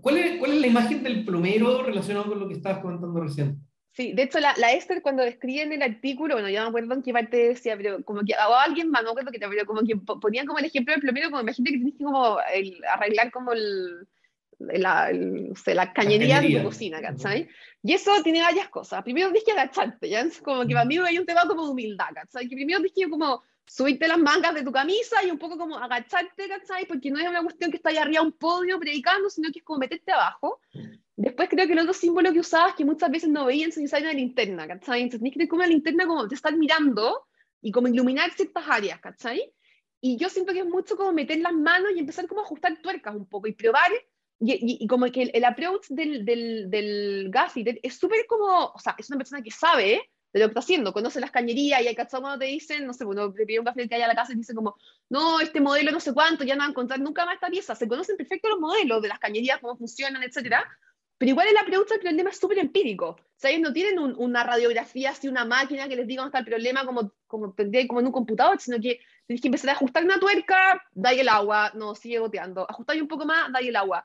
¿Cuál 0.00 0.18
es, 0.18 0.38
¿Cuál 0.38 0.52
es 0.52 0.60
la 0.60 0.66
imagen 0.66 1.02
del 1.02 1.24
plomero 1.24 1.82
relacionado 1.82 2.26
con 2.26 2.40
lo 2.40 2.48
que 2.48 2.54
estabas 2.54 2.80
comentando 2.80 3.20
recién? 3.20 3.60
Sí, 3.92 4.12
de 4.12 4.22
hecho, 4.22 4.38
la, 4.38 4.54
la 4.56 4.72
Esther 4.72 5.02
cuando 5.02 5.24
describe 5.24 5.62
en 5.62 5.72
el 5.72 5.82
artículo, 5.82 6.34
bueno, 6.34 6.48
yo 6.48 6.60
no 6.60 6.66
me 6.66 6.68
acuerdo 6.68 6.94
en 6.94 7.02
qué 7.02 7.12
parte 7.12 7.36
decía, 7.48 7.76
pero 7.76 8.04
como 8.04 8.20
que, 8.20 8.34
o 8.34 8.54
alguien 8.54 8.88
más, 8.88 9.02
no 9.02 9.10
acuerdo 9.10 9.32
que, 9.32 9.38
pero 9.40 9.66
como 9.66 9.82
que 9.82 9.96
ponían 9.96 10.46
como 10.46 10.60
el 10.60 10.66
ejemplo 10.66 10.92
del 10.92 11.00
plomero, 11.02 11.30
como 11.30 11.42
imagínate 11.42 11.72
que 11.72 11.78
tienes 11.78 11.98
que 11.98 12.04
como 12.04 12.38
el, 12.54 12.80
arreglar 12.84 13.32
como 13.32 13.52
el, 13.52 14.06
la, 14.60 15.10
el, 15.10 15.50
o 15.50 15.56
sea, 15.56 15.74
la 15.74 15.92
cañería 15.92 16.40
de 16.40 16.56
tu 16.56 16.62
cocina, 16.62 17.00
¿cachai? 17.00 17.48
Y 17.82 17.92
eso 17.92 18.12
tiene 18.22 18.42
varias 18.42 18.68
cosas. 18.68 19.02
Primero 19.02 19.28
tienes 19.28 19.44
que 19.44 19.52
agacharte, 19.52 20.08
¿ya? 20.08 20.20
Es 20.20 20.40
como 20.40 20.66
que 20.66 20.74
para 20.74 20.84
mí 20.84 20.98
hay 20.98 21.18
un 21.18 21.26
tema 21.26 21.42
como 21.48 21.64
de 21.64 21.72
humildad, 21.72 22.08
¿cachai? 22.14 22.48
Que 22.48 22.54
primero 22.54 22.78
tienes 22.78 22.92
que 22.94 23.10
como 23.10 23.42
subirte 23.70 24.08
las 24.08 24.18
mangas 24.18 24.52
de 24.52 24.64
tu 24.64 24.72
camisa 24.72 25.24
y 25.24 25.30
un 25.30 25.38
poco 25.38 25.56
como 25.56 25.78
agacharte, 25.78 26.48
¿cachai? 26.48 26.86
Porque 26.86 27.08
no 27.08 27.20
es 27.20 27.28
una 27.28 27.42
cuestión 27.42 27.70
que 27.70 27.76
está 27.76 27.90
ahí 27.90 27.98
arriba 27.98 28.20
un 28.20 28.32
podio 28.32 28.80
predicando, 28.80 29.30
sino 29.30 29.50
que 29.52 29.60
es 29.60 29.64
como 29.64 29.78
meterte 29.78 30.10
abajo. 30.10 30.60
Después 31.14 31.48
creo 31.48 31.66
que 31.68 31.74
el 31.74 31.78
otro 31.78 31.92
símbolo 31.92 32.32
que 32.32 32.40
usabas 32.40 32.74
que 32.74 32.84
muchas 32.84 33.08
veces 33.10 33.28
no 33.28 33.44
veían 33.44 33.70
se 33.70 33.82
una 33.82 34.12
linterna, 34.12 34.66
¿cachai? 34.66 35.02
Entonces 35.02 35.20
tienes 35.20 35.34
que 35.34 35.38
tener 35.38 35.48
como 35.48 35.60
una 35.60 35.68
linterna 35.68 36.04
como 36.04 36.26
te 36.26 36.34
están 36.34 36.58
mirando 36.58 37.28
y 37.62 37.70
como 37.70 37.86
iluminar 37.86 38.32
ciertas 38.32 38.64
áreas, 38.68 39.00
¿cachai? 39.00 39.52
Y 40.00 40.16
yo 40.16 40.28
siento 40.28 40.52
que 40.52 40.60
es 40.60 40.66
mucho 40.66 40.96
como 40.96 41.12
meter 41.12 41.38
las 41.38 41.52
manos 41.52 41.92
y 41.94 42.00
empezar 42.00 42.26
como 42.26 42.40
a 42.40 42.44
ajustar 42.44 42.82
tuercas 42.82 43.14
un 43.14 43.28
poco 43.28 43.46
y 43.46 43.52
probar 43.52 43.92
y, 44.40 44.82
y, 44.82 44.86
como 44.88 45.06
que 45.12 45.22
el, 45.22 45.30
el 45.34 45.44
approach 45.44 45.86
del, 45.90 46.24
del, 46.24 46.70
del 46.70 47.30
es 47.82 47.98
súper 47.98 48.26
como, 48.26 48.72
o 48.74 48.78
sea, 48.78 48.96
es 48.98 49.08
una 49.10 49.18
persona 49.18 49.42
que 49.42 49.50
sabe 49.50 50.10
de 50.32 50.40
lo 50.40 50.46
que 50.46 50.50
está 50.50 50.60
haciendo, 50.60 50.92
conoce 50.92 51.20
las 51.20 51.30
cañerías 51.30 51.82
y 51.82 51.88
hay 51.88 51.94
cachado 51.94 52.22
cuando 52.22 52.38
te 52.38 52.46
dicen, 52.46 52.86
no 52.86 52.92
sé, 52.92 53.04
uno 53.04 53.32
le 53.36 53.46
pide 53.46 53.58
un 53.58 53.64
café 53.64 53.88
que 53.88 53.94
hay 53.96 54.02
a 54.02 54.08
la 54.08 54.14
casa 54.14 54.32
y 54.32 54.36
dice 54.36 54.54
como, 54.54 54.76
no, 55.08 55.40
este 55.40 55.60
modelo 55.60 55.90
no 55.90 56.00
sé 56.00 56.14
cuánto, 56.14 56.44
ya 56.44 56.54
no 56.54 56.60
van 56.60 56.68
a 56.68 56.70
encontrar 56.70 57.00
nunca 57.00 57.24
más 57.24 57.34
esta 57.34 57.48
pieza. 57.48 57.74
Se 57.74 57.88
conocen 57.88 58.16
perfecto 58.16 58.48
los 58.48 58.60
modelos 58.60 59.02
de 59.02 59.08
las 59.08 59.18
cañerías, 59.18 59.58
cómo 59.60 59.76
funcionan, 59.76 60.22
etcétera, 60.22 60.64
pero 61.18 61.32
igual 61.32 61.48
el 61.48 61.56
approach 61.58 61.88
del 61.88 62.00
problema 62.00 62.30
es 62.30 62.38
súper 62.38 62.58
empírico. 62.58 63.08
O 63.08 63.18
sea, 63.36 63.50
ellos 63.50 63.62
no 63.62 63.72
tienen 63.74 63.98
una 63.98 64.42
radiografía, 64.42 65.10
así 65.10 65.28
una 65.28 65.44
máquina 65.44 65.86
que 65.86 65.96
les 65.96 66.06
diga 66.06 66.22
dónde 66.22 66.30
está 66.30 66.38
el 66.38 66.46
problema 66.46 66.86
como, 66.86 67.12
como 67.26 67.54
como 67.54 68.00
en 68.00 68.06
un 68.06 68.12
computador, 68.12 68.58
sino 68.60 68.80
que 68.80 69.00
tienes 69.26 69.42
que 69.42 69.48
empezar 69.48 69.70
a 69.70 69.72
ajustar 69.74 70.04
una 70.04 70.18
tuerca, 70.18 70.82
da 70.92 71.10
el 71.10 71.28
agua, 71.28 71.72
no, 71.74 71.94
sigue 71.94 72.18
goteando. 72.20 72.64
Ajustar 72.70 72.96
un 73.02 73.08
poco 73.08 73.26
más, 73.26 73.52
da 73.52 73.58
el 73.58 73.76
agua 73.76 74.04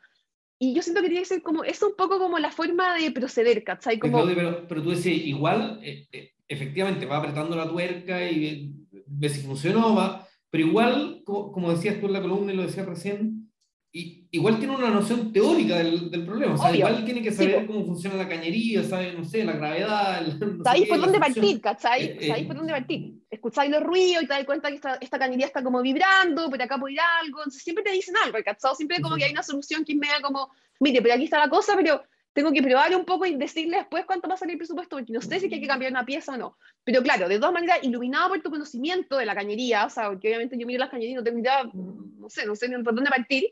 y 0.66 0.74
yo 0.74 0.82
siento 0.82 1.02
que 1.02 1.10
tiene 1.10 1.22
que 1.22 1.28
ser 1.28 1.42
como, 1.44 1.64
es 1.64 1.82
un 1.84 1.96
poco 1.96 2.18
como 2.18 2.40
la 2.40 2.52
forma 2.52 2.98
de 2.98 3.12
proceder, 3.12 3.64
¿cachai? 3.64 4.00
Como... 4.00 4.26
Pero, 4.26 4.66
pero, 4.68 4.82
tú 4.82 4.90
decías, 4.90 5.18
igual, 5.26 5.80
eh, 5.84 6.08
eh, 6.12 6.32
efectivamente, 6.48 7.06
va 7.06 7.18
apretando 7.18 7.56
la 7.56 7.70
tuerca 7.70 8.30
y 8.30 8.74
ve 9.06 9.30
si 9.30 9.42
funcionó, 9.42 9.94
va, 9.94 10.28
pero 10.50 10.66
igual, 10.66 11.22
como, 11.24 11.52
como, 11.52 11.72
decías 11.72 12.00
tú 12.00 12.08
en 12.08 12.14
la 12.14 12.22
columna 12.22 12.52
y 12.52 12.56
lo 12.56 12.64
decías 12.64 12.86
recién, 12.86 13.52
y, 13.92 14.28
igual 14.32 14.58
tiene 14.58 14.76
una 14.76 14.90
noción 14.90 15.32
teórica 15.32 15.78
del, 15.78 16.10
del 16.10 16.26
problema, 16.26 16.56
o 16.56 16.58
sea, 16.58 16.76
igual 16.76 17.06
tiene 17.06 17.22
que 17.22 17.32
saber 17.32 17.66
cómo 17.66 17.86
funciona 17.86 18.16
la 18.16 18.28
cañería, 18.28 18.84
sabe, 18.84 19.14
no 19.14 19.24
sé, 19.24 19.46
la 19.46 19.54
gravedad. 19.54 20.26
No 20.26 20.64
Sabéis 20.64 20.90
por 20.90 21.00
dónde 21.00 21.20
partir, 21.20 21.62
¿cachai? 21.62 22.04
Eh, 22.04 22.18
eh, 22.20 22.28
Sabéis 22.28 22.48
por 22.48 22.56
dónde 22.58 22.74
partir. 22.74 23.14
Escucháis 23.46 23.70
los 23.70 23.84
ruidos 23.84 24.24
y 24.24 24.26
te 24.26 24.34
das 24.34 24.44
cuenta 24.44 24.70
que 24.70 24.76
esta, 24.76 24.96
esta 24.96 25.20
cañería 25.20 25.46
está 25.46 25.62
como 25.62 25.80
vibrando, 25.84 26.50
pero 26.50 26.64
acá 26.64 26.80
puede 26.80 26.96
ir 26.96 27.00
algo, 27.22 27.42
entonces 27.42 27.62
siempre 27.62 27.84
te 27.84 27.92
dicen 27.92 28.18
algo, 28.18 28.40
¿cachai? 28.44 28.74
Siempre 28.74 29.00
como 29.02 29.18
que 29.18 29.26
hay 29.26 29.34
una 29.34 29.44
solución 29.44 29.86
que 29.86 29.92
es 29.92 30.00
media 30.00 30.20
como, 30.20 30.50
mire, 30.80 31.00
pero 31.04 31.14
aquí 31.14 31.26
está 31.26 31.38
la 31.38 31.48
cosa, 31.48 31.76
pero 31.76 32.04
tengo 32.34 32.52
que 32.52 32.64
probar 32.64 32.96
un 32.96 33.06
poco 33.06 33.24
y 33.28 33.36
decirle 33.36 33.78
después 33.78 34.04
cuánto 34.08 34.28
va 34.28 34.34
a 34.34 34.38
salir 34.38 34.54
el 34.54 34.58
presupuesto, 34.58 34.96
porque 34.96 35.14
no 35.14 35.22
sé 35.22 35.40
si 35.40 35.46
hay 35.46 35.62
que 35.62 35.68
cambiar 35.68 35.92
una 35.92 36.04
pieza 36.04 36.34
o 36.34 36.38
no. 36.38 36.58
Pero 36.84 37.04
claro, 37.04 37.30
de 37.30 37.38
todas 37.38 37.54
maneras, 37.54 37.78
iluminado 37.84 38.30
por 38.30 38.42
tu 38.42 38.50
conocimiento 38.50 39.16
de 39.16 39.28
la 39.28 39.36
cañería, 39.36 39.86
o 39.86 39.92
sea, 39.92 40.10
porque 40.10 40.30
obviamente 40.30 40.58
yo 40.58 40.66
miro 40.66 40.80
las 40.80 40.90
cañerías 40.90 41.12
y 41.14 41.18
no 41.18 41.24
tengo 41.24 41.38
idea, 41.38 41.66
no 41.72 42.28
sé, 42.30 42.48
no 42.48 42.56
sé 42.56 42.68
ni 42.68 42.82
por 42.82 42.96
dónde 42.96 43.12
partir, 43.12 43.52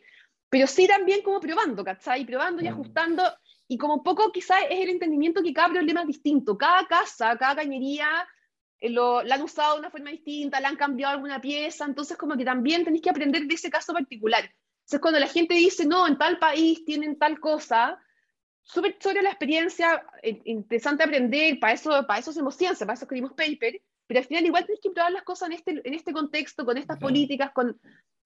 pero 0.49 0.65
sí 0.65 0.87
también 0.87 1.21
como 1.21 1.39
probando, 1.39 1.83
¿cachai? 1.83 2.25
Probando 2.25 2.63
y 2.63 2.67
ajustando, 2.67 3.21
y 3.67 3.77
como 3.77 3.97
un 3.97 4.03
poco 4.03 4.31
quizás 4.31 4.57
es 4.71 4.79
el 4.79 4.89
entendimiento 4.89 5.43
que 5.43 5.53
cada 5.53 5.69
problema 5.69 6.01
es 6.01 6.07
distinto, 6.07 6.57
cada 6.57 6.87
casa, 6.87 7.37
cada 7.37 7.57
cañería 7.57 8.27
lo, 8.89 9.23
la 9.23 9.35
han 9.35 9.41
usado 9.41 9.73
de 9.73 9.79
una 9.79 9.89
forma 9.89 10.11
distinta, 10.11 10.59
la 10.59 10.69
han 10.69 10.75
cambiado 10.75 11.13
alguna 11.13 11.39
pieza, 11.39 11.85
entonces 11.85 12.17
como 12.17 12.35
que 12.35 12.45
también 12.45 12.83
tenéis 12.83 13.03
que 13.03 13.09
aprender 13.09 13.43
de 13.43 13.55
ese 13.55 13.69
caso 13.69 13.93
particular. 13.93 14.43
Entonces 14.43 14.99
cuando 14.99 15.19
la 15.19 15.27
gente 15.27 15.55
dice, 15.55 15.85
no, 15.85 16.07
en 16.07 16.17
tal 16.17 16.39
país 16.39 16.83
tienen 16.85 17.17
tal 17.17 17.39
cosa, 17.39 17.99
súper 18.61 18.97
chévere 18.97 19.21
la 19.21 19.29
experiencia, 19.29 20.05
eh, 20.21 20.41
interesante 20.45 21.03
aprender, 21.03 21.59
para 21.59 21.73
eso, 21.73 21.89
para 22.07 22.19
eso 22.19 22.31
hacemos 22.31 22.55
ciencia, 22.55 22.85
para 22.85 22.95
eso 22.95 23.05
escribimos 23.05 23.33
paper, 23.33 23.81
pero 24.05 24.19
al 24.19 24.25
final 24.25 24.45
igual 24.45 24.65
tienes 24.65 24.81
que 24.81 24.91
probar 24.91 25.11
las 25.11 25.23
cosas 25.23 25.49
en 25.49 25.55
este, 25.55 25.81
en 25.83 25.93
este 25.93 26.11
contexto, 26.11 26.65
con 26.65 26.77
estas 26.77 26.99
políticas, 26.99 27.51
con 27.53 27.79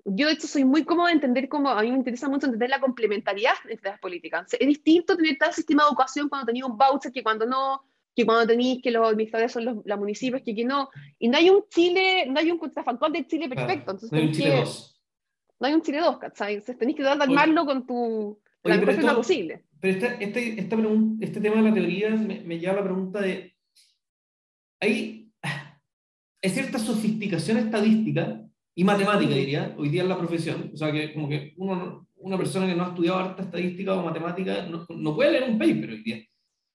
yo 0.09 0.27
de 0.27 0.33
hecho 0.33 0.47
soy 0.47 0.63
muy 0.63 0.85
cómoda 0.85 1.07
de 1.07 1.15
entender 1.15 1.49
cómo, 1.49 1.69
a 1.69 1.81
mí 1.81 1.91
me 1.91 1.97
interesa 1.97 2.29
mucho 2.29 2.45
entender 2.45 2.69
la 2.69 2.79
complementariedad 2.79 3.55
entre 3.67 3.91
las 3.91 3.99
políticas. 3.99 4.47
Es 4.53 4.67
distinto 4.67 5.17
tener 5.17 5.37
tal 5.37 5.53
sistema 5.53 5.83
de 5.83 5.89
educación 5.89 6.29
cuando 6.29 6.45
tenéis 6.45 6.63
un 6.63 6.77
voucher 6.77 7.11
que 7.11 7.23
cuando 7.23 7.45
no, 7.45 7.83
que 8.17 8.25
cuando 8.25 8.47
tenéis 8.47 8.81
que 8.81 8.89
los 8.89 9.07
administradores 9.07 9.51
son 9.51 9.63
los, 9.63 9.77
los 9.85 9.99
municipios, 9.99 10.41
que, 10.41 10.55
que 10.55 10.65
no. 10.65 10.89
Y 11.19 11.27
no 11.27 11.37
hay 11.37 11.51
un 11.51 11.63
Chile, 11.69 12.25
no 12.27 12.39
hay 12.39 12.49
un 12.49 12.57
contrafactual 12.57 13.13
de 13.13 13.27
Chile 13.27 13.47
perfecto. 13.47 13.91
Entonces, 13.91 14.11
no 14.11 14.17
hay 14.17 14.25
un 14.25 14.31
Chile 14.33 14.55
2. 14.55 15.01
No 15.59 15.67
hay 15.67 15.73
un 15.75 15.81
Chile 15.83 15.99
2, 15.99 16.17
¿cachai? 16.17 16.53
Entonces 16.55 16.79
tenéis 16.79 16.97
que 16.97 17.03
tratar 17.03 17.19
de 17.19 17.23
armarlo 17.25 17.65
con 17.67 17.85
tu, 17.85 18.39
la 18.63 18.77
mejor 18.77 18.95
forma 18.95 19.15
posible. 19.15 19.65
Pero 19.79 19.93
este, 19.93 20.23
este, 20.23 20.59
esta 20.59 20.75
este 21.21 21.41
tema 21.41 21.57
de 21.57 21.69
la 21.69 21.73
teoría 21.75 22.09
me, 22.09 22.41
me 22.41 22.57
lleva 22.57 22.73
a 22.73 22.77
la 22.77 22.83
pregunta 22.83 23.21
de, 23.21 23.55
¿hay, 24.79 25.31
¿hay 26.41 26.49
cierta 26.49 26.79
sofisticación 26.79 27.57
estadística 27.59 28.41
y 28.73 28.83
matemática, 28.83 29.35
diría, 29.35 29.75
hoy 29.77 29.89
día 29.89 30.01
en 30.01 30.09
la 30.09 30.17
profesión. 30.17 30.71
O 30.73 30.77
sea, 30.77 30.91
que 30.91 31.13
como 31.13 31.29
que 31.29 31.53
uno, 31.57 32.07
una 32.15 32.37
persona 32.37 32.65
que 32.65 32.73
no 32.73 32.83
ha 32.83 32.89
estudiado 32.89 33.19
harta 33.19 33.43
estadística 33.43 33.93
o 33.93 34.03
matemática 34.03 34.65
no, 34.65 34.87
no 34.89 35.15
puede 35.15 35.33
leer 35.33 35.51
un 35.51 35.59
paper 35.59 35.91
hoy 35.91 36.01
día. 36.01 36.23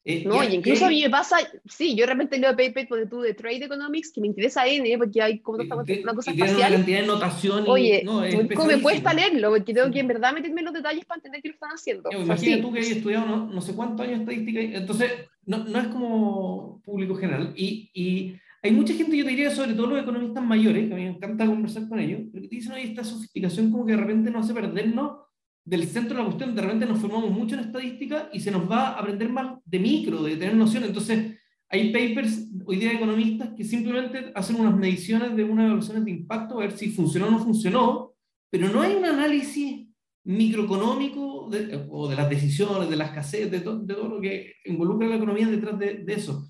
Eh, 0.04 0.24
no, 0.26 0.42
y, 0.42 0.56
incluso 0.56 0.86
a 0.86 0.88
mí 0.88 1.00
me 1.00 1.10
pasa, 1.10 1.36
sí, 1.64 1.94
yo 1.94 2.06
de 2.06 2.12
repente 2.12 2.36
leo 2.36 2.50
papers 2.50 2.88
de 2.88 3.06
tú 3.06 3.20
de 3.20 3.34
Trade 3.34 3.64
Economics 3.64 4.10
que 4.12 4.20
me 4.20 4.26
interesa 4.26 4.66
N, 4.66 4.98
porque 4.98 5.22
hay 5.22 5.38
como 5.38 5.58
una 5.58 6.14
cosa 6.14 6.32
espacial. 6.32 6.56
una 6.56 6.70
cantidad 6.70 7.00
de 7.00 7.06
notación. 7.06 7.64
Oye, 7.68 8.02
no, 8.04 8.22
¿cómo 8.54 8.66
me 8.66 8.80
cuesta 8.80 9.14
leerlo? 9.14 9.50
Porque 9.50 9.72
tengo 9.72 9.90
que 9.92 10.00
en 10.00 10.08
verdad 10.08 10.32
meterme 10.32 10.60
en 10.60 10.64
los 10.64 10.74
detalles 10.74 11.04
para 11.04 11.18
entender 11.18 11.40
qué 11.40 11.48
lo 11.48 11.54
están 11.54 11.70
haciendo. 11.70 12.10
Imagínate 12.10 12.62
tú 12.62 12.72
que 12.72 12.80
hayas 12.80 12.96
estudiado 12.96 13.26
no, 13.26 13.46
no, 13.46 13.60
sé 13.60 13.74
cuántos 13.74 14.06
años 14.06 14.20
estadística, 14.20 14.60
entonces 14.60 15.12
no, 15.46 15.58
no 15.58 15.78
es 15.78 15.86
como 15.86 16.82
público 16.84 17.14
general. 17.14 17.52
Y, 17.54 17.90
y 17.94 18.34
hay 18.60 18.72
mucha 18.72 18.94
gente, 18.94 19.16
yo 19.16 19.24
te 19.24 19.30
diría, 19.30 19.50
sobre 19.50 19.74
todo 19.74 19.88
los 19.88 20.02
economistas 20.02 20.44
mayores, 20.44 20.88
que 20.88 20.94
a 20.94 20.96
mí 20.96 21.04
me 21.04 21.10
encanta 21.10 21.46
conversar 21.46 21.88
con 21.88 22.00
ellos, 22.00 22.22
pero 22.32 22.42
que 22.42 22.48
te 22.48 22.56
dicen, 22.56 22.72
oye, 22.72 22.84
esta 22.84 23.04
sofisticación 23.04 23.70
como 23.70 23.86
que 23.86 23.92
de 23.92 23.98
repente 23.98 24.30
nos 24.30 24.44
hace 24.44 24.54
perdernos 24.54 25.18
del 25.64 25.86
centro 25.86 26.16
de 26.16 26.22
la 26.22 26.26
cuestión, 26.26 26.54
de 26.54 26.62
repente 26.62 26.86
nos 26.86 26.98
formamos 26.98 27.30
mucho 27.30 27.54
en 27.54 27.60
estadística 27.60 28.28
y 28.32 28.40
se 28.40 28.50
nos 28.50 28.70
va 28.70 28.88
a 28.88 28.98
aprender 28.98 29.28
más 29.28 29.58
de 29.64 29.78
micro, 29.78 30.22
de 30.22 30.36
tener 30.36 30.54
noción. 30.54 30.84
Entonces, 30.84 31.38
hay 31.68 31.92
papers 31.92 32.48
hoy 32.66 32.76
día 32.76 32.90
de 32.90 32.96
economistas 32.96 33.50
que 33.56 33.64
simplemente 33.64 34.32
hacen 34.34 34.56
unas 34.56 34.76
mediciones 34.76 35.34
de 35.36 35.44
unas 35.44 35.66
evaluaciones 35.66 36.04
de 36.04 36.10
impacto, 36.10 36.56
a 36.56 36.62
ver 36.62 36.76
si 36.76 36.90
funcionó 36.90 37.28
o 37.28 37.30
no 37.30 37.38
funcionó, 37.38 38.14
pero 38.50 38.68
no 38.68 38.82
hay 38.82 38.94
un 38.94 39.04
análisis 39.04 39.88
microeconómico 40.24 41.48
de, 41.50 41.86
o 41.88 42.08
de 42.08 42.16
las 42.16 42.28
decisiones, 42.28 42.90
de 42.90 42.96
las 42.96 43.08
escasez, 43.08 43.50
de, 43.50 43.60
de, 43.60 43.94
todo 43.94 44.08
lo 44.08 44.20
que 44.20 44.54
involucra 44.66 45.08
la 45.08 45.16
economía 45.16 45.48
detrás 45.48 45.78
de, 45.78 45.94
de 46.04 46.12
eso. 46.12 46.48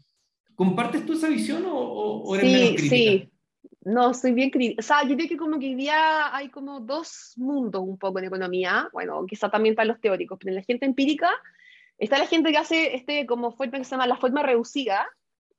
¿Compartes 0.55 1.07
tú 1.07 1.13
esa 1.13 1.29
visión 1.29 1.65
o, 1.67 1.77
o 1.79 2.37
eres 2.37 2.51
sí, 2.51 2.59
menos 2.59 2.75
crítica? 2.77 2.97
Sí, 2.97 3.32
no, 3.85 4.15
soy 4.15 4.33
bien 4.33 4.51
crítica. 4.51 4.81
O 4.81 4.83
sea, 4.83 5.03
yo 5.03 5.17
creo 5.17 5.29
que 5.29 5.37
como 5.37 5.59
que 5.59 5.67
hoy 5.67 5.75
día 5.75 6.35
hay 6.35 6.51
como 6.51 6.81
dos 6.81 7.33
mundos 7.37 7.83
un 7.83 7.99
poco 7.99 8.19
en 8.19 8.27
economía, 8.27 8.89
bueno, 8.93 9.25
quizá 9.27 9.51
también 9.51 9.75
para 9.75 9.87
los 9.87 10.01
teóricos, 10.01 10.39
pero 10.39 10.51
en 10.51 10.57
la 10.57 10.63
gente 10.63 10.87
empírica 10.87 11.31
está 11.99 12.19
la 12.19 12.27
gente 12.27 12.53
que 12.53 12.59
hace 12.59 12.95
este 12.95 13.27
como 13.27 13.53
forma 13.53 13.79
que 13.79 13.85
se 13.85 13.91
llama 13.91 14.07
la 14.07 14.17
forma 14.17 14.43
reducida, 14.43 15.09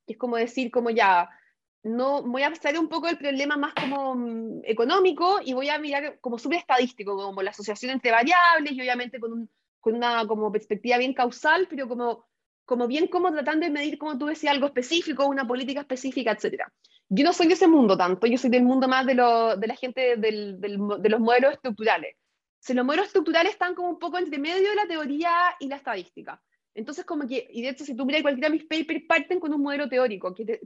que 0.06 0.14
es 0.14 0.18
como 0.18 0.36
decir, 0.36 0.70
como 0.70 0.90
ya, 0.90 1.28
no 1.82 2.22
voy 2.22 2.42
a 2.42 2.46
abstraer 2.46 2.78
un 2.78 2.88
poco 2.88 3.08
el 3.08 3.18
problema 3.18 3.56
más 3.58 3.74
como 3.74 4.14
mm, 4.14 4.62
económico 4.64 5.40
y 5.44 5.52
voy 5.52 5.68
a 5.68 5.78
mirar 5.78 6.18
como 6.20 6.38
súper 6.38 6.58
estadístico, 6.58 7.16
como 7.16 7.42
la 7.42 7.50
asociación 7.50 7.92
entre 7.92 8.10
variables 8.10 8.72
y 8.72 8.80
obviamente 8.80 9.20
con, 9.20 9.32
un, 9.32 9.50
con 9.80 9.94
una 9.94 10.26
como 10.26 10.50
perspectiva 10.50 10.96
bien 10.96 11.12
causal, 11.12 11.66
pero 11.68 11.88
como 11.88 12.24
como 12.64 12.86
bien 12.86 13.08
como 13.08 13.30
tratando 13.30 13.66
de 13.66 13.72
medir, 13.72 13.98
como 13.98 14.16
tú 14.16 14.26
decías, 14.26 14.54
algo 14.54 14.66
específico, 14.66 15.26
una 15.26 15.46
política 15.46 15.80
específica, 15.80 16.32
etc. 16.32 16.62
Yo 17.14 17.24
no 17.24 17.32
soy 17.32 17.46
de 17.46 17.54
ese 17.54 17.68
mundo 17.68 17.96
tanto, 17.96 18.26
yo 18.26 18.38
soy 18.38 18.50
del 18.50 18.64
mundo 18.64 18.88
más 18.88 19.06
de, 19.06 19.14
lo, 19.14 19.56
de 19.56 19.66
la 19.66 19.76
gente 19.76 20.16
del, 20.16 20.60
del, 20.60 20.78
de 20.98 21.08
los 21.08 21.20
modelos 21.20 21.52
estructurales. 21.52 22.16
Si 22.58 22.74
los 22.74 22.84
modelos 22.84 23.06
estructurales 23.06 23.52
están 23.52 23.74
como 23.74 23.90
un 23.90 23.98
poco 23.98 24.18
entre 24.18 24.38
medio 24.38 24.70
de 24.70 24.74
la 24.74 24.86
teoría 24.86 25.30
y 25.60 25.68
la 25.68 25.76
estadística. 25.76 26.42
Entonces, 26.74 27.04
como 27.04 27.28
que, 27.28 27.46
y 27.52 27.62
de 27.62 27.68
hecho, 27.68 27.84
si 27.84 27.94
tú 27.94 28.04
miras 28.04 28.22
cualquiera 28.22 28.48
de 28.48 28.56
mis 28.56 28.64
papers, 28.64 29.04
parten 29.06 29.38
con 29.38 29.54
un 29.54 29.62
modelo 29.62 29.88
teórico, 29.88 30.34
que, 30.34 30.60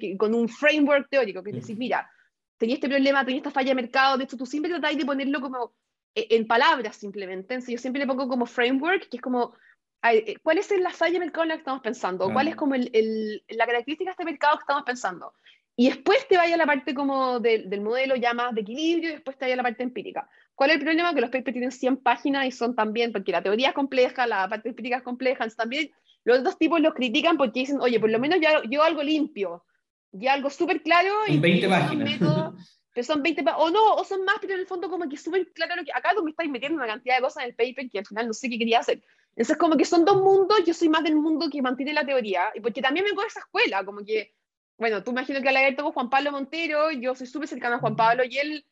que 0.00 0.16
con 0.16 0.34
un 0.34 0.48
framework 0.48 1.08
teórico, 1.08 1.42
que 1.42 1.50
es 1.50 1.56
decir, 1.56 1.76
mira, 1.76 2.10
tenía 2.56 2.74
este 2.74 2.88
problema, 2.88 3.24
tenía 3.24 3.38
esta 3.38 3.52
falla 3.52 3.68
de 3.68 3.76
mercado, 3.76 4.18
de 4.18 4.24
hecho, 4.24 4.36
tú 4.36 4.44
siempre 4.44 4.72
tratáis 4.72 4.98
de 4.98 5.04
ponerlo 5.04 5.40
como 5.40 5.74
eh, 6.16 6.26
en 6.30 6.48
palabras 6.48 6.96
simplemente. 6.96 7.54
Entonces, 7.54 7.74
yo 7.74 7.78
siempre 7.78 8.00
le 8.00 8.08
pongo 8.08 8.26
como 8.26 8.44
framework, 8.44 9.08
que 9.08 9.18
es 9.18 9.22
como, 9.22 9.54
eh, 10.02 10.34
¿cuál 10.42 10.58
es 10.58 10.68
la 10.80 10.90
falla 10.90 11.14
de 11.14 11.20
mercado 11.20 11.44
en 11.44 11.48
la 11.50 11.54
que 11.54 11.60
estamos 11.60 11.82
pensando? 11.82 12.32
¿Cuál 12.32 12.48
es 12.48 12.56
como 12.56 12.74
el, 12.74 12.90
el, 12.92 13.44
la 13.50 13.66
característica 13.66 14.08
de 14.08 14.12
este 14.12 14.24
mercado 14.24 14.56
que 14.56 14.62
estamos 14.62 14.82
pensando? 14.82 15.34
Y 15.74 15.88
después 15.88 16.26
te 16.28 16.36
vaya 16.36 16.54
a 16.54 16.58
la 16.58 16.66
parte 16.66 16.94
como 16.94 17.40
del 17.40 17.80
modelo 17.80 18.14
ya 18.16 18.34
más 18.34 18.54
de 18.54 18.60
equilibrio 18.60 19.10
y 19.10 19.12
después 19.12 19.38
te 19.38 19.46
vaya 19.46 19.54
a 19.54 19.56
la 19.56 19.62
parte 19.62 19.82
empírica. 19.82 20.28
¿Cuál 20.54 20.70
es 20.70 20.76
el 20.76 20.82
problema? 20.82 21.14
Que 21.14 21.22
los 21.22 21.30
papers 21.30 21.52
tienen 21.52 21.72
100 21.72 21.96
páginas 21.98 22.46
y 22.46 22.50
son 22.50 22.74
también, 22.74 23.10
porque 23.10 23.32
la 23.32 23.42
teoría 23.42 23.68
es 23.68 23.74
compleja, 23.74 24.26
la 24.26 24.48
parte 24.48 24.68
empírica 24.68 24.98
es 24.98 25.02
compleja, 25.02 25.48
también 25.50 25.90
los 26.24 26.44
dos 26.44 26.58
tipos 26.58 26.80
los 26.80 26.94
critican 26.94 27.36
porque 27.36 27.60
dicen, 27.60 27.80
oye, 27.80 27.98
por 27.98 28.10
lo 28.10 28.18
menos 28.18 28.38
yo, 28.40 28.62
yo 28.68 28.82
algo 28.82 29.02
limpio, 29.02 29.64
y 30.12 30.26
algo 30.26 30.50
súper 30.50 30.82
claro. 30.82 31.10
En 31.26 31.40
20 31.40 31.68
páginas. 31.68 32.10
pero 32.94 33.06
son 33.06 33.22
20 33.22 33.42
o 33.56 33.70
no, 33.70 33.94
o 33.94 34.04
son 34.04 34.24
más, 34.24 34.36
pero 34.40 34.52
en 34.52 34.60
el 34.60 34.66
fondo 34.66 34.90
como 34.90 35.08
que 35.08 35.16
súper 35.16 35.50
claro 35.52 35.76
lo 35.76 35.84
que, 35.84 35.92
acá 35.92 36.10
tú 36.14 36.22
me 36.22 36.30
estáis 36.30 36.50
metiendo 36.50 36.76
una 36.76 36.86
cantidad 36.86 37.16
de 37.16 37.22
cosas 37.22 37.44
en 37.44 37.48
el 37.50 37.56
paper 37.56 37.88
que 37.90 38.00
al 38.00 38.06
final 38.06 38.26
no 38.26 38.34
sé 38.34 38.50
qué 38.50 38.58
quería 38.58 38.80
hacer. 38.80 39.02
Entonces 39.30 39.56
como 39.56 39.78
que 39.78 39.86
son 39.86 40.04
dos 40.04 40.20
mundos, 40.20 40.62
yo 40.66 40.74
soy 40.74 40.90
más 40.90 41.02
del 41.02 41.16
mundo 41.16 41.48
que 41.50 41.62
mantiene 41.62 41.94
la 41.94 42.04
teoría, 42.04 42.50
y 42.54 42.60
porque 42.60 42.82
también 42.82 43.06
vengo 43.06 43.22
de 43.22 43.28
esa 43.28 43.40
escuela, 43.40 43.82
como 43.82 44.04
que 44.04 44.34
bueno, 44.82 45.04
tú 45.04 45.12
imagino 45.12 45.40
que 45.40 45.48
al 45.48 45.56
haber 45.56 45.76
con 45.76 45.92
Juan 45.92 46.10
Pablo 46.10 46.32
Montero, 46.32 46.90
yo 46.90 47.14
soy 47.14 47.28
súper 47.28 47.46
cercana 47.46 47.76
a 47.76 47.78
Juan 47.78 47.94
Pablo 47.94 48.24
y 48.28 48.36
él, 48.36 48.66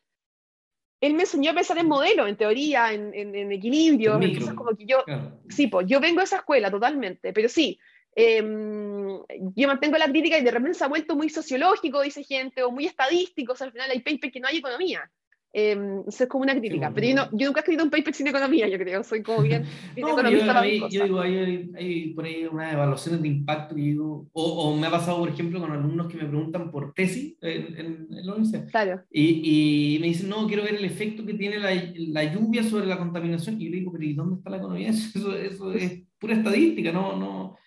él 0.99 1.13
me 1.13 1.21
enseñó 1.21 1.51
a 1.51 1.53
pensar 1.53 1.77
en 1.77 1.87
modelo, 1.87 2.27
en 2.27 2.35
teoría, 2.35 2.91
en, 2.91 3.13
en, 3.13 3.49
equilibrio. 3.49 4.21
Entonces, 4.21 4.53
como 4.53 4.75
que 4.75 4.85
yo, 4.85 5.05
sí, 5.47 5.67
pues 5.67 5.87
yo 5.87 6.01
vengo 6.01 6.19
de 6.19 6.25
esa 6.25 6.35
escuela 6.35 6.69
totalmente, 6.69 7.31
pero 7.31 7.47
sí, 7.47 7.79
em, 8.13 9.21
yo 9.55 9.67
mantengo 9.69 9.97
la 9.97 10.09
crítica 10.09 10.37
y 10.37 10.43
de 10.43 10.51
repente 10.51 10.77
se 10.77 10.83
ha 10.83 10.89
vuelto 10.89 11.15
muy 11.15 11.29
sociológico, 11.29 12.01
dice 12.01 12.25
gente, 12.25 12.61
o 12.61 12.71
muy 12.71 12.87
estadístico, 12.87 13.53
o 13.53 13.55
sea, 13.55 13.67
al 13.67 13.71
final 13.71 13.89
hay 13.89 14.01
paper 14.01 14.33
que 14.33 14.41
no 14.41 14.49
hay 14.49 14.57
economía. 14.57 15.09
Eh, 15.53 16.03
eso 16.07 16.23
es 16.23 16.29
como 16.29 16.43
una 16.43 16.57
crítica. 16.57 16.91
pero 16.93 17.07
yo, 17.07 17.15
no, 17.15 17.29
yo, 17.31 17.47
nunca 17.47 17.59
he 17.59 17.63
escrito 17.63 17.83
un 17.83 17.89
paper 17.89 18.13
sin 18.13 18.27
economía, 18.27 18.67
yo 18.67 18.77
creo. 18.77 19.03
Soy 19.03 19.21
como 19.21 19.41
bien, 19.41 19.65
economista 19.95 20.65
yo, 20.65 20.87
yo, 20.87 21.03
digo, 21.03 21.19
hay, 21.19 21.71
hay, 21.75 22.13
por 22.13 22.25
ahí 22.25 22.45
unas 22.45 22.73
evaluaciones 22.73 23.21
de 23.21 23.27
impacto 23.27 23.77
y 23.77 23.81
digo, 23.81 24.29
o, 24.31 24.43
o, 24.43 24.77
me 24.77 24.87
ha 24.87 24.91
pasado, 24.91 25.19
por 25.19 25.29
ejemplo, 25.29 25.59
con 25.59 25.71
alumnos 25.71 26.07
que 26.07 26.17
me 26.17 26.25
preguntan 26.25 26.71
por 26.71 26.93
tesis 26.93 27.35
en, 27.41 27.77
en, 27.77 28.07
la 28.09 28.33
universidad. 28.33 28.69
Claro. 28.69 29.01
Y, 29.11 29.95
y, 29.95 29.99
me 29.99 30.07
dicen, 30.07 30.29
no, 30.29 30.47
quiero 30.47 30.63
ver 30.63 30.75
el 30.75 30.85
efecto 30.85 31.25
que 31.25 31.33
tiene 31.33 31.59
la, 31.59 31.71
la, 31.95 32.23
lluvia 32.33 32.63
sobre 32.63 32.85
la 32.85 32.97
contaminación. 32.97 33.59
Y 33.59 33.65
yo 33.65 33.71
le 33.71 33.77
digo, 33.77 33.91
pero 33.91 34.03
¿y 34.03 34.13
dónde 34.13 34.35
está 34.37 34.49
la 34.49 34.57
economía? 34.57 34.89
Eso, 35.11 35.35
eso 35.35 35.73
es 35.73 36.03
pura 36.19 36.35
estadística, 36.35 36.91
no, 36.91 37.17
no, 37.17 37.57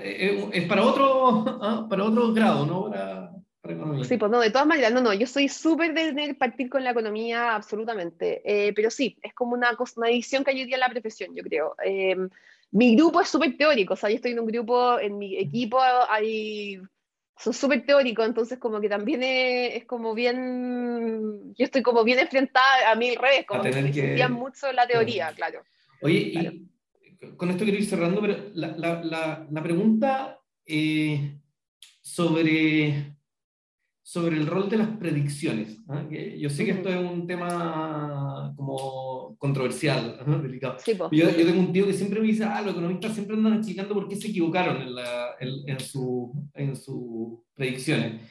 eh, 0.00 0.48
es 0.52 0.64
para 0.64 0.84
otro, 0.84 1.44
ah, 1.62 1.86
para 1.88 2.04
otro 2.04 2.32
grado, 2.32 2.66
no 2.66 2.90
para 2.90 3.30
Sí, 4.08 4.16
pues 4.16 4.30
no, 4.30 4.40
de 4.40 4.50
todas 4.50 4.66
maneras, 4.66 4.92
no, 4.92 5.00
no, 5.00 5.14
yo 5.14 5.26
soy 5.26 5.48
súper 5.48 5.94
de 5.94 6.34
partir 6.34 6.68
con 6.68 6.82
la 6.82 6.90
economía, 6.90 7.54
absolutamente. 7.54 8.42
Eh, 8.44 8.72
pero 8.72 8.90
sí, 8.90 9.16
es 9.22 9.32
como 9.34 9.52
una, 9.52 9.76
una 9.96 10.08
edición 10.08 10.42
que 10.42 10.50
ayudaría 10.50 10.76
a 10.76 10.80
la 10.80 10.88
profesión, 10.88 11.32
yo 11.34 11.44
creo. 11.44 11.76
Eh, 11.84 12.16
mi 12.72 12.96
grupo 12.96 13.20
es 13.20 13.28
súper 13.28 13.56
teórico, 13.56 13.94
o 13.94 13.96
sea, 13.96 14.10
yo 14.10 14.16
estoy 14.16 14.32
en 14.32 14.40
un 14.40 14.46
grupo, 14.46 14.98
en 14.98 15.16
mi 15.16 15.36
equipo 15.36 15.78
hay, 15.80 16.80
son 17.36 17.52
súper 17.52 17.86
teóricos, 17.86 18.26
entonces 18.26 18.58
como 18.58 18.80
que 18.80 18.88
también 18.88 19.22
es, 19.22 19.84
como 19.84 20.12
bien, 20.12 21.54
yo 21.54 21.64
estoy 21.64 21.82
como 21.82 22.02
bien 22.02 22.18
enfrentada 22.18 22.90
a 22.90 22.96
mí 22.96 23.10
al 23.10 23.16
revés, 23.16 23.46
como 23.46 23.62
que 23.62 23.70
me 23.70 24.28
mucho 24.28 24.72
la 24.72 24.86
teoría, 24.88 25.32
claro. 25.36 25.62
Oye, 26.00 26.18
y 26.18 27.36
con 27.36 27.50
esto 27.50 27.62
quiero 27.62 27.78
ir 27.78 27.86
cerrando, 27.86 28.20
pero 28.20 28.36
la, 28.54 28.68
la, 28.76 29.46
la, 29.48 29.62
pregunta 29.62 30.40
eh, 30.66 31.38
sobre 32.00 33.14
sobre 34.12 34.36
el 34.36 34.46
rol 34.46 34.68
de 34.68 34.76
las 34.76 34.88
predicciones. 34.98 35.80
¿ah? 35.88 36.06
yo 36.36 36.50
sé 36.50 36.66
que 36.66 36.72
esto 36.72 36.90
es 36.90 36.96
un 36.98 37.26
tema 37.26 38.52
como 38.54 39.34
controversial, 39.38 40.18
delicado. 40.42 40.76
yo, 40.86 41.30
yo, 41.30 41.46
tengo 41.46 41.58
un 41.58 41.72
tío 41.72 41.86
que 41.86 41.94
siempre 41.94 42.20
me 42.20 42.26
dice, 42.26 42.44
ah, 42.44 42.60
los 42.60 42.72
economistas 42.72 43.14
siempre 43.14 43.36
andan 43.36 43.54
explicando 43.54 43.94
por 43.94 44.06
qué 44.06 44.16
se 44.16 44.28
equivocaron 44.28 44.82
en, 44.82 44.94
la, 44.96 45.30
en, 45.40 45.80
su, 45.80 46.30
en 46.52 46.76
sus 46.76 47.38
predicciones. 47.54 48.30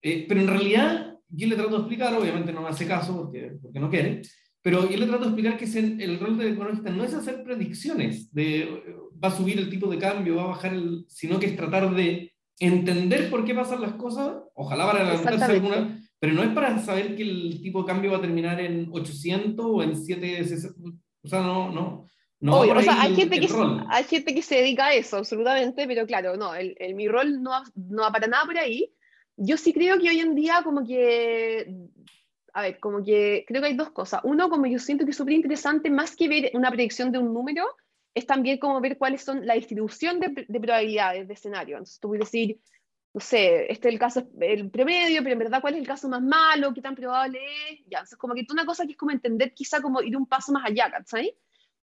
Eh, 0.00 0.26
pero 0.28 0.42
en 0.42 0.46
realidad, 0.46 1.18
yo 1.28 1.48
le 1.48 1.56
trato 1.56 1.70
de 1.70 1.78
explicar, 1.78 2.14
obviamente 2.14 2.52
no 2.52 2.62
me 2.62 2.68
hace 2.68 2.86
caso 2.86 3.16
porque, 3.16 3.54
porque 3.60 3.80
no 3.80 3.90
quiere, 3.90 4.22
pero 4.62 4.88
yo 4.88 4.96
le 4.96 5.06
trato 5.06 5.24
de 5.24 5.30
explicar 5.30 5.58
que 5.58 6.04
el 6.04 6.20
rol 6.20 6.38
del 6.38 6.52
economista 6.52 6.88
no 6.90 7.02
es 7.02 7.14
hacer 7.14 7.42
predicciones 7.42 8.32
de 8.32 8.80
va 9.22 9.26
a 9.26 9.36
subir 9.36 9.58
el 9.58 9.70
tipo 9.70 9.90
de 9.90 9.98
cambio, 9.98 10.36
va 10.36 10.44
a 10.44 10.54
bajar 10.54 10.72
el, 10.72 11.04
sino 11.08 11.40
que 11.40 11.46
es 11.46 11.56
tratar 11.56 11.92
de 11.96 12.32
entender 12.60 13.30
por 13.30 13.44
qué 13.44 13.54
pasan 13.54 13.80
las 13.80 13.94
cosas, 13.94 14.34
ojalá 14.54 14.86
para 14.86 15.04
la 15.04 15.46
alguna, 15.46 15.98
pero 16.18 16.34
no 16.34 16.42
es 16.42 16.50
para 16.50 16.78
saber 16.78 17.16
que 17.16 17.22
el 17.22 17.60
tipo 17.62 17.82
de 17.82 17.86
cambio 17.86 18.12
va 18.12 18.18
a 18.18 18.20
terminar 18.20 18.60
en 18.60 18.88
800 18.92 19.66
o 19.66 19.82
en 19.82 19.96
760, 19.96 20.98
o 21.22 21.28
sea, 21.28 21.40
no, 21.40 21.72
no. 21.72 22.06
No 22.42 22.60
o 22.60 22.82
sea, 22.82 23.02
hay, 23.02 23.14
gente 23.14 23.38
que, 23.38 23.48
hay 23.90 24.04
gente 24.04 24.34
que 24.34 24.40
se 24.40 24.56
dedica 24.56 24.86
a 24.86 24.94
eso, 24.94 25.18
absolutamente, 25.18 25.86
pero 25.86 26.06
claro, 26.06 26.38
no, 26.38 26.54
el, 26.54 26.74
el, 26.78 26.94
mi 26.94 27.06
rol 27.06 27.42
no, 27.42 27.50
no 27.74 28.02
va 28.02 28.12
para 28.12 28.28
nada 28.28 28.46
por 28.46 28.56
ahí. 28.56 28.90
Yo 29.36 29.58
sí 29.58 29.74
creo 29.74 29.98
que 29.98 30.08
hoy 30.08 30.20
en 30.20 30.34
día 30.34 30.62
como 30.64 30.86
que, 30.86 31.70
a 32.54 32.62
ver, 32.62 32.80
como 32.80 33.04
que 33.04 33.44
creo 33.46 33.60
que 33.60 33.68
hay 33.68 33.76
dos 33.76 33.90
cosas. 33.90 34.22
Uno, 34.24 34.48
como 34.48 34.64
yo 34.66 34.78
siento 34.78 35.04
que 35.04 35.10
es 35.10 35.18
súper 35.18 35.34
interesante, 35.34 35.90
más 35.90 36.16
que 36.16 36.28
ver 36.28 36.50
una 36.54 36.70
predicción 36.70 37.12
de 37.12 37.18
un 37.18 37.34
número, 37.34 37.66
es 38.14 38.26
también 38.26 38.58
como 38.58 38.80
ver 38.80 38.98
cuáles 38.98 39.22
son 39.22 39.46
la 39.46 39.54
distribución 39.54 40.20
de, 40.20 40.46
de 40.48 40.60
probabilidades 40.60 41.28
de 41.28 41.34
escenario. 41.34 41.76
Entonces 41.76 42.00
tú 42.00 42.08
puedes 42.08 42.26
decir, 42.26 42.60
no 43.12 43.20
sé, 43.20 43.70
este 43.70 43.88
es 43.88 43.94
el 43.94 43.98
caso, 43.98 44.28
el 44.40 44.70
promedio, 44.70 45.22
pero 45.22 45.32
en 45.32 45.38
verdad 45.40 45.60
cuál 45.60 45.74
es 45.74 45.80
el 45.80 45.86
caso 45.86 46.08
más 46.08 46.22
malo, 46.22 46.72
qué 46.72 46.80
tan 46.80 46.94
probable 46.94 47.40
es, 47.70 47.80
ya, 47.86 47.98
entonces 47.98 48.18
como 48.18 48.34
que 48.34 48.46
una 48.50 48.64
cosa 48.64 48.84
que 48.84 48.92
es 48.92 48.98
como 48.98 49.10
entender 49.10 49.52
quizá 49.52 49.80
como 49.82 50.00
ir 50.00 50.16
un 50.16 50.26
paso 50.26 50.52
más 50.52 50.64
allá, 50.64 50.90
¿sabes? 51.06 51.32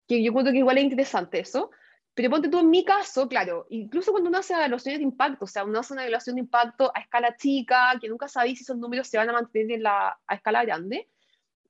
Que 0.09 0.23
yo 0.23 0.33
creo 0.33 0.53
que 0.53 0.59
igual 0.59 0.79
es 0.79 0.85
interesante 0.85 1.39
eso, 1.39 1.71
pero 2.15 2.29
ponte 2.29 2.49
tú 2.49 2.59
en 2.59 2.71
mi 2.71 2.85
caso, 2.85 3.29
claro, 3.29 3.67
incluso 3.71 4.11
cuando 4.11 4.31
uno 4.31 4.39
hace 4.39 4.53
evaluaciones 4.53 4.99
de 4.99 5.05
impacto, 5.05 5.45
o 5.45 5.49
sea, 5.49 5.65
uno 5.65 5.79
hace 5.79 5.93
una 5.93 6.03
evaluación 6.03 6.37
de 6.37 6.41
impacto 6.43 6.91
a 6.95 7.01
escala 7.01 7.37
chica, 7.37 7.97
que 8.01 8.09
nunca 8.09 8.27
sabéis 8.27 8.59
si 8.59 8.65
esos 8.65 8.77
números 8.77 9.07
se 9.07 9.17
van 9.17 9.31
a 9.31 9.33
mantener 9.33 9.77
en 9.77 9.83
la, 9.85 10.19
a 10.27 10.35
escala 10.35 10.65
grande, 10.65 11.09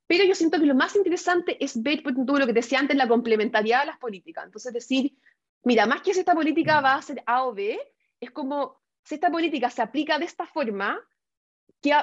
pero 0.07 0.25
yo 0.25 0.35
siento 0.35 0.59
que 0.59 0.65
lo 0.65 0.75
más 0.75 0.95
interesante 0.95 1.63
es 1.63 1.81
ver, 1.81 2.03
por 2.03 2.11
ejemplo, 2.11 2.37
lo 2.37 2.47
que 2.47 2.53
decía 2.53 2.79
antes, 2.79 2.97
la 2.97 3.07
complementariedad 3.07 3.81
de 3.81 3.87
las 3.87 3.97
políticas. 3.97 4.45
Entonces, 4.45 4.73
decir, 4.73 5.13
mira, 5.63 5.85
más 5.85 6.01
que 6.01 6.13
si 6.13 6.19
esta 6.19 6.35
política 6.35 6.81
va 6.81 6.95
a 6.95 7.01
ser 7.01 7.23
A 7.25 7.45
o 7.45 7.53
B, 7.53 7.79
es 8.19 8.31
como 8.31 8.81
si 9.03 9.15
esta 9.15 9.31
política 9.31 9.69
se 9.69 9.81
aplica 9.81 10.19
de 10.19 10.25
esta 10.25 10.45
forma, 10.45 10.99
¿qué, 11.81 11.93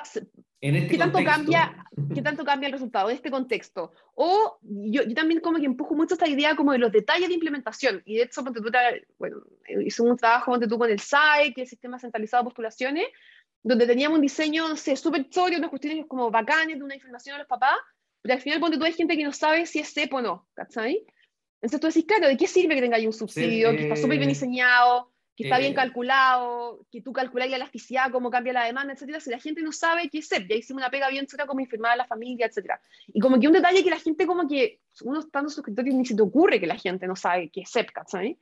este 0.61 0.99
tanto, 0.99 1.19
cambia, 1.25 1.87
¿qué 2.15 2.21
tanto 2.21 2.45
cambia 2.45 2.67
el 2.67 2.73
resultado 2.73 3.09
de 3.09 3.15
este 3.15 3.31
contexto? 3.31 3.93
O 4.15 4.59
yo, 4.63 5.03
yo, 5.05 5.15
también 5.15 5.41
como 5.41 5.59
que 5.59 5.65
empujo 5.65 5.95
mucho 5.95 6.15
esta 6.15 6.29
idea 6.29 6.55
como 6.55 6.73
de 6.73 6.79
los 6.79 6.93
detalles 6.93 7.29
de 7.29 7.35
implementación. 7.35 8.03
Y 8.05 8.17
de 8.17 8.25
hecho, 8.25 8.43
bueno, 9.19 9.39
hice 9.85 10.03
un 10.03 10.17
trabajo 10.17 10.59
tú 10.61 10.79
con 10.79 10.91
el 10.91 11.01
SAE, 11.01 11.55
que 11.55 11.63
es 11.63 11.69
el 11.69 11.71
Sistema 11.71 11.99
Centralizado 11.99 12.43
de 12.43 12.47
Postulaciones, 12.47 13.07
donde 13.63 13.87
teníamos 13.87 14.17
un 14.17 14.23
diseño, 14.23 14.69
no 14.69 14.77
sé, 14.77 14.97
súper 14.97 15.27
sobrio, 15.31 15.59
unas 15.59 15.71
cuestiones 15.71 16.07
como 16.07 16.31
bacanes, 16.31 16.79
de 16.79 16.85
una 16.85 16.95
información 16.95 17.37
a 17.37 17.39
los 17.39 17.47
papás, 17.47 17.77
pero 18.23 18.35
al 18.35 18.41
final, 18.41 18.61
ponte 18.61 18.79
tú, 18.79 18.85
hay 18.85 18.93
gente 18.93 19.17
que 19.17 19.25
no 19.25 19.33
sabe 19.33 19.67
si 19.67 19.79
es 19.79 19.93
CEP 19.93 20.13
o 20.15 20.21
no, 20.21 20.47
¿cachai? 20.55 21.05
Entonces 21.63 21.81
tú 21.81 21.87
decís, 21.87 22.05
claro, 22.07 22.29
¿de 22.29 22.37
qué 22.37 22.47
sirve 22.47 22.75
que 22.75 22.81
tenga 22.81 22.97
ahí 22.97 23.07
un 23.07 23.13
subsidio, 23.13 23.71
que 23.73 23.83
está 23.83 23.97
súper 23.97 24.19
bien 24.19 24.29
diseñado, 24.29 25.13
que 25.37 25.45
está 25.45 25.59
bien 25.59 25.73
eh, 25.73 25.75
calculado, 25.75 26.87
que 26.91 27.01
tú 27.01 27.13
calculas 27.13 27.49
la 27.49 27.57
elasticidad, 27.57 28.11
cómo 28.11 28.31
cambia 28.31 28.53
la 28.53 28.65
demanda, 28.65 28.93
etcétera, 28.93 29.21
si 29.21 29.31
la 29.31 29.39
gente 29.39 29.63
no 29.63 29.73
sabe 29.73 30.09
qué 30.11 30.19
es 30.19 30.29
CEP, 30.29 30.49
ya 30.49 30.57
hicimos 30.57 30.81
una 30.83 30.91
pega 30.91 31.09
bien 31.09 31.27
chula 31.27 31.47
como 31.47 31.61
informar 31.61 31.93
a 31.93 31.97
la 31.97 32.07
familia, 32.07 32.47
etcétera. 32.47 32.81
Y 33.09 33.21
como 33.21 33.39
que 33.39 33.47
un 33.47 33.53
detalle 33.53 33.83
que 33.83 33.91
la 33.91 33.99
gente 33.99 34.27
como 34.27 34.49
que, 34.49 34.81
uno 35.03 35.21
estando 35.21 35.49
en 35.49 35.55
su 35.55 35.61
escritorio 35.61 35.95
ni 35.95 36.05
se 36.05 36.15
te 36.15 36.23
ocurre 36.23 36.61
que 36.61 36.67
la 36.67 36.77
gente 36.77 37.07
no 37.07 37.17
sabe 37.17 37.51
qué 37.51 37.63
es 37.63 37.71
CEP, 37.71 37.91
¿cachai? 37.91 38.39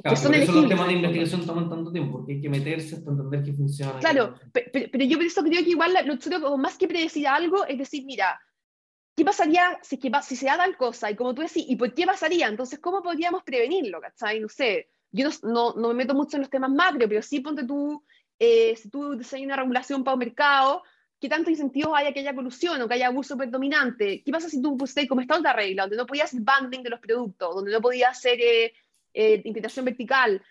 Claro, 0.00 0.16
que 0.16 0.22
son 0.22 0.34
eso 0.34 0.52
los 0.52 0.68
temas 0.68 0.86
de 0.86 0.92
investigación 0.94 1.46
toman 1.46 1.68
tanto 1.68 1.92
tiempo, 1.92 2.18
porque 2.18 2.32
hay 2.32 2.40
que 2.40 2.48
meterse 2.48 2.96
hasta 2.96 3.10
entender 3.10 3.42
qué 3.42 3.52
funciona. 3.52 3.98
Claro, 3.98 4.34
pero, 4.52 5.04
yo 5.04 5.16
por 5.18 5.26
eso 5.26 5.42
creo 5.42 5.62
que 5.62 5.70
igual 5.70 5.94
lo 6.04 6.16
chulo, 6.16 6.56
más 6.56 6.78
que 6.78 6.88
predecir 6.88 7.26
algo, 7.28 7.64
es 7.66 7.78
decir, 7.78 8.04
mira, 8.04 8.40
¿qué 9.16 9.24
pasaría 9.24 9.78
si, 9.82 9.98
que, 9.98 10.10
si 10.22 10.36
se 10.36 10.46
da 10.46 10.56
tal 10.56 10.76
cosa? 10.76 11.10
Y 11.10 11.16
como 11.16 11.34
tú 11.34 11.42
decís, 11.42 11.64
¿y 11.68 11.76
por 11.76 11.92
qué 11.94 12.06
pasaría? 12.06 12.48
Entonces, 12.48 12.78
¿cómo 12.78 13.02
podríamos 13.02 13.42
prevenirlo? 13.42 14.00
¿Cachai? 14.00 14.40
No 14.40 14.48
sé, 14.48 14.88
yo 15.10 15.28
no, 15.42 15.74
no, 15.74 15.88
me 15.88 15.94
meto 15.94 16.14
mucho 16.14 16.36
en 16.36 16.42
los 16.42 16.50
temas 16.50 16.70
macro, 16.70 17.08
pero 17.08 17.22
sí 17.22 17.40
ponte 17.40 17.64
tú, 17.64 18.02
eh, 18.38 18.74
si 18.76 18.88
tú 18.88 19.16
diseñas 19.16 19.46
una 19.46 19.56
regulación 19.56 20.02
para 20.02 20.14
un 20.14 20.20
mercado, 20.20 20.82
¿qué 21.20 21.28
tantos 21.28 21.50
incentivos 21.50 21.92
hay 21.94 22.06
a 22.06 22.12
que 22.12 22.20
haya 22.20 22.34
colusión 22.34 22.80
o 22.80 22.88
que 22.88 22.94
haya 22.94 23.06
abuso 23.08 23.36
predominante? 23.36 24.22
¿Qué 24.24 24.32
pasa 24.32 24.48
si 24.48 24.60
tú 24.60 24.76
pusiste 24.76 25.06
como 25.06 25.20
está 25.20 25.38
otra 25.38 25.52
regla, 25.52 25.82
donde 25.82 25.96
no 25.96 26.06
podías 26.06 26.26
hacer 26.26 26.40
bundling 26.40 26.82
de 26.82 26.90
los 26.90 27.00
productos, 27.00 27.54
donde 27.54 27.70
no 27.70 27.80
podías 27.80 28.18
hacer 28.18 28.40
eh, 28.40 28.72
eh, 29.14 29.42
integración 29.44 29.84
vertical? 29.84 30.42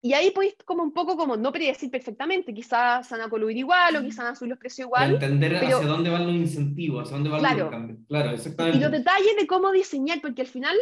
y 0.00 0.12
ahí 0.12 0.30
podéis 0.30 0.54
como 0.64 0.82
un 0.82 0.92
poco 0.92 1.16
como 1.16 1.36
no 1.36 1.52
predecir 1.52 1.90
perfectamente, 1.90 2.54
quizás 2.54 3.08
van 3.10 3.20
a 3.22 3.28
coludir 3.28 3.56
igual 3.56 3.96
o 3.96 4.02
quizás 4.02 4.18
van 4.18 4.32
a 4.32 4.36
subir 4.36 4.50
los 4.50 4.58
precios 4.58 4.86
igual. 4.86 5.14
entender 5.14 5.56
hacia 5.56 5.76
dónde 5.80 6.10
van 6.10 6.26
los 6.26 6.36
incentivos, 6.36 7.02
hacia 7.02 7.16
dónde 7.16 7.30
van 7.30 7.58
los 7.58 7.70
cambios. 7.70 7.98
Claro, 8.06 8.30
exactamente. 8.30 8.78
Y 8.78 8.80
los 8.80 8.92
detalles 8.92 9.36
de 9.36 9.46
cómo 9.46 9.72
diseñar, 9.72 10.20
porque 10.20 10.42
al 10.42 10.48
final 10.48 10.76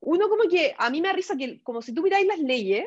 uno 0.00 0.28
como 0.28 0.48
que, 0.48 0.74
a 0.76 0.90
mí 0.90 1.00
me 1.00 1.08
da 1.08 1.14
risa 1.14 1.36
que 1.36 1.62
como 1.62 1.80
si 1.80 1.94
tú 1.94 2.02
miráis 2.02 2.26
las 2.26 2.40
leyes, 2.40 2.84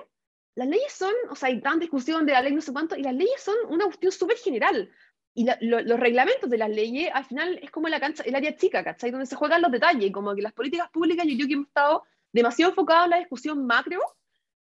las 0.55 0.67
leyes 0.67 0.91
son, 0.91 1.13
o 1.29 1.35
sea, 1.35 1.47
hay 1.47 1.61
tan 1.61 1.79
discusión 1.79 2.25
de 2.25 2.33
la 2.33 2.41
ley 2.41 2.53
no 2.53 2.61
sé 2.61 2.73
cuánto, 2.73 2.97
y 2.97 3.01
las 3.01 3.15
leyes 3.15 3.41
son 3.41 3.55
una 3.69 3.85
cuestión 3.85 4.11
súper 4.11 4.37
general. 4.37 4.91
Y 5.33 5.47
los 5.61 5.99
reglamentos 5.99 6.49
de 6.49 6.57
las 6.57 6.69
leyes, 6.69 7.09
al 7.13 7.23
final, 7.23 7.57
es 7.63 7.71
como 7.71 7.87
la 7.87 8.01
cancha, 8.01 8.23
el 8.23 8.35
área 8.35 8.57
chica, 8.57 8.83
¿cachai? 8.83 9.11
Donde 9.11 9.27
se 9.27 9.37
juegan 9.37 9.61
los 9.61 9.71
detalles, 9.71 10.11
como 10.11 10.35
que 10.35 10.41
las 10.41 10.51
políticas 10.51 10.89
públicas, 10.89 11.25
yo 11.25 11.35
creo 11.35 11.47
que 11.47 11.53
hemos 11.53 11.67
estado 11.67 12.03
demasiado 12.31 12.71
enfocados 12.71 13.05
en 13.05 13.09
la 13.11 13.17
discusión 13.17 13.65
macro 13.65 13.99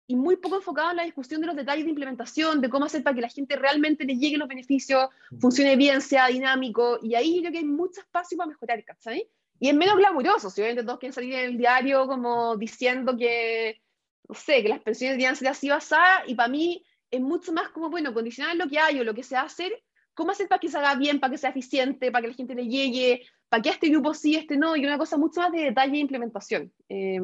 y 0.07 0.15
muy 0.15 0.37
poco 0.37 0.55
enfocados 0.55 0.91
en 0.91 0.97
la 0.97 1.03
discusión 1.03 1.39
de 1.39 1.45
los 1.45 1.55
detalles 1.55 1.85
de 1.85 1.91
implementación, 1.91 2.61
de 2.61 2.69
cómo 2.69 2.85
hacer 2.85 3.03
para 3.03 3.15
que 3.15 3.21
la 3.21 3.29
gente 3.29 3.55
realmente 3.55 4.05
le 4.05 4.15
lleguen 4.15 4.39
los 4.39 4.47
beneficios, 4.47 5.07
funcione 5.39 5.75
bien, 5.75 6.01
sea 6.01 6.27
dinámico, 6.27 6.97
y 7.03 7.13
ahí 7.13 7.35
yo 7.35 7.41
creo 7.41 7.51
que 7.51 7.57
hay 7.59 7.65
mucho 7.65 8.01
espacio 8.01 8.35
para 8.35 8.49
mejorar, 8.49 8.83
¿cachai? 8.83 9.29
Y 9.59 9.69
es 9.69 9.75
menos 9.75 9.97
glamuroso, 9.97 10.49
si 10.49 10.61
obviamente 10.61 10.83
todos 10.83 10.97
quieren 10.97 11.13
salir 11.13 11.35
en 11.35 11.45
el 11.51 11.57
diario 11.59 12.07
como 12.07 12.57
diciendo 12.57 13.15
que, 13.15 13.81
no 14.27 14.33
sé, 14.33 14.63
que 14.63 14.69
las 14.69 14.79
pensiones 14.79 15.13
deberían 15.13 15.35
ser 15.35 15.49
así 15.49 15.69
basadas, 15.69 16.23
y 16.25 16.33
para 16.33 16.49
mí 16.49 16.83
es 17.11 17.21
mucho 17.21 17.53
más 17.53 17.69
como, 17.69 17.91
bueno, 17.91 18.11
condicionar 18.11 18.55
lo 18.55 18.67
que 18.67 18.79
hay 18.79 18.99
o 18.99 19.03
lo 19.03 19.13
que 19.13 19.21
se 19.21 19.37
hacer, 19.37 19.71
cómo 20.15 20.31
hacer 20.31 20.47
para 20.47 20.59
que 20.59 20.69
se 20.69 20.77
haga 20.79 20.95
bien, 20.95 21.19
para 21.19 21.29
que 21.29 21.37
sea 21.37 21.51
eficiente, 21.51 22.11
para 22.11 22.23
que 22.23 22.29
la 22.29 22.33
gente 22.33 22.55
le 22.55 22.67
llegue, 22.67 23.27
para 23.47 23.61
que 23.61 23.69
este 23.69 23.89
grupo 23.89 24.15
sí, 24.15 24.35
este 24.35 24.57
no, 24.57 24.75
y 24.75 24.83
una 24.85 24.97
cosa 24.97 25.17
mucho 25.17 25.39
más 25.41 25.51
de 25.51 25.65
detalle 25.65 25.97
e 25.97 25.99
implementación, 25.99 26.73
eh, 26.89 27.19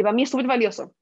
que 0.00 0.04
para 0.04 0.14
mí 0.14 0.22
es 0.22 0.30
súper 0.30 0.46
valioso. 0.46 0.94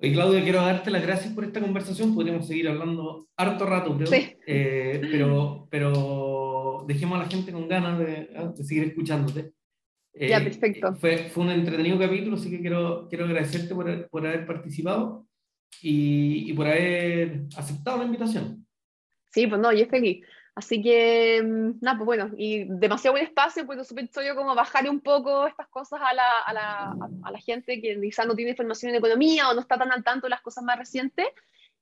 Oye, 0.00 0.14
Claudia, 0.14 0.42
quiero 0.42 0.62
darte 0.62 0.90
las 0.90 1.02
gracias 1.02 1.34
por 1.34 1.44
esta 1.44 1.60
conversación. 1.60 2.14
Podríamos 2.14 2.46
seguir 2.46 2.66
hablando 2.68 3.28
harto 3.36 3.66
rato, 3.66 3.94
creo. 3.94 4.06
Sí. 4.06 4.34
Eh, 4.46 4.98
pero, 5.10 5.68
pero 5.70 6.86
dejemos 6.88 7.16
a 7.16 7.24
la 7.24 7.28
gente 7.28 7.52
con 7.52 7.68
ganas 7.68 7.98
de, 7.98 8.30
ah, 8.34 8.50
de 8.56 8.64
seguir 8.64 8.84
escuchándote. 8.84 9.52
Eh, 10.14 10.28
ya, 10.28 10.42
perfecto. 10.42 10.94
Fue, 10.94 11.28
fue 11.28 11.44
un 11.44 11.50
entretenido 11.50 11.98
capítulo, 11.98 12.36
así 12.36 12.48
que 12.48 12.60
quiero, 12.60 13.08
quiero 13.10 13.26
agradecerte 13.26 13.74
por, 13.74 14.08
por 14.08 14.26
haber 14.26 14.46
participado 14.46 15.26
y, 15.82 16.50
y, 16.50 16.54
por 16.54 16.66
haber 16.66 17.42
aceptado 17.58 17.98
la 17.98 18.04
invitación. 18.04 18.66
Sí, 19.32 19.46
pues 19.46 19.60
no, 19.60 19.70
yo 19.70 19.84
feliz. 19.84 20.24
Así 20.54 20.80
que, 20.80 21.42
mm, 21.42 21.80
nada, 21.80 21.98
pues 21.98 22.06
bueno, 22.06 22.30
y 22.36 22.64
demasiado 22.64 23.14
buen 23.14 23.24
espacio, 23.24 23.66
pues 23.66 23.86
súper 23.88 24.08
yo 24.24 24.36
como 24.36 24.54
bajar 24.54 24.88
un 24.88 25.00
poco 25.00 25.46
estas 25.46 25.66
cosas 25.68 26.00
a 26.02 26.14
la, 26.14 26.38
a 26.46 26.52
la, 26.52 26.96
a 27.24 27.30
la 27.32 27.38
gente 27.40 27.80
que 27.80 28.00
quizás 28.00 28.26
no 28.26 28.36
tiene 28.36 28.52
información 28.52 28.90
en 28.90 28.96
economía 28.96 29.48
o 29.48 29.54
no 29.54 29.60
está 29.60 29.76
tan 29.76 29.90
al 29.90 30.04
tanto 30.04 30.26
de 30.26 30.30
las 30.30 30.42
cosas 30.42 30.62
más 30.62 30.78
recientes. 30.78 31.26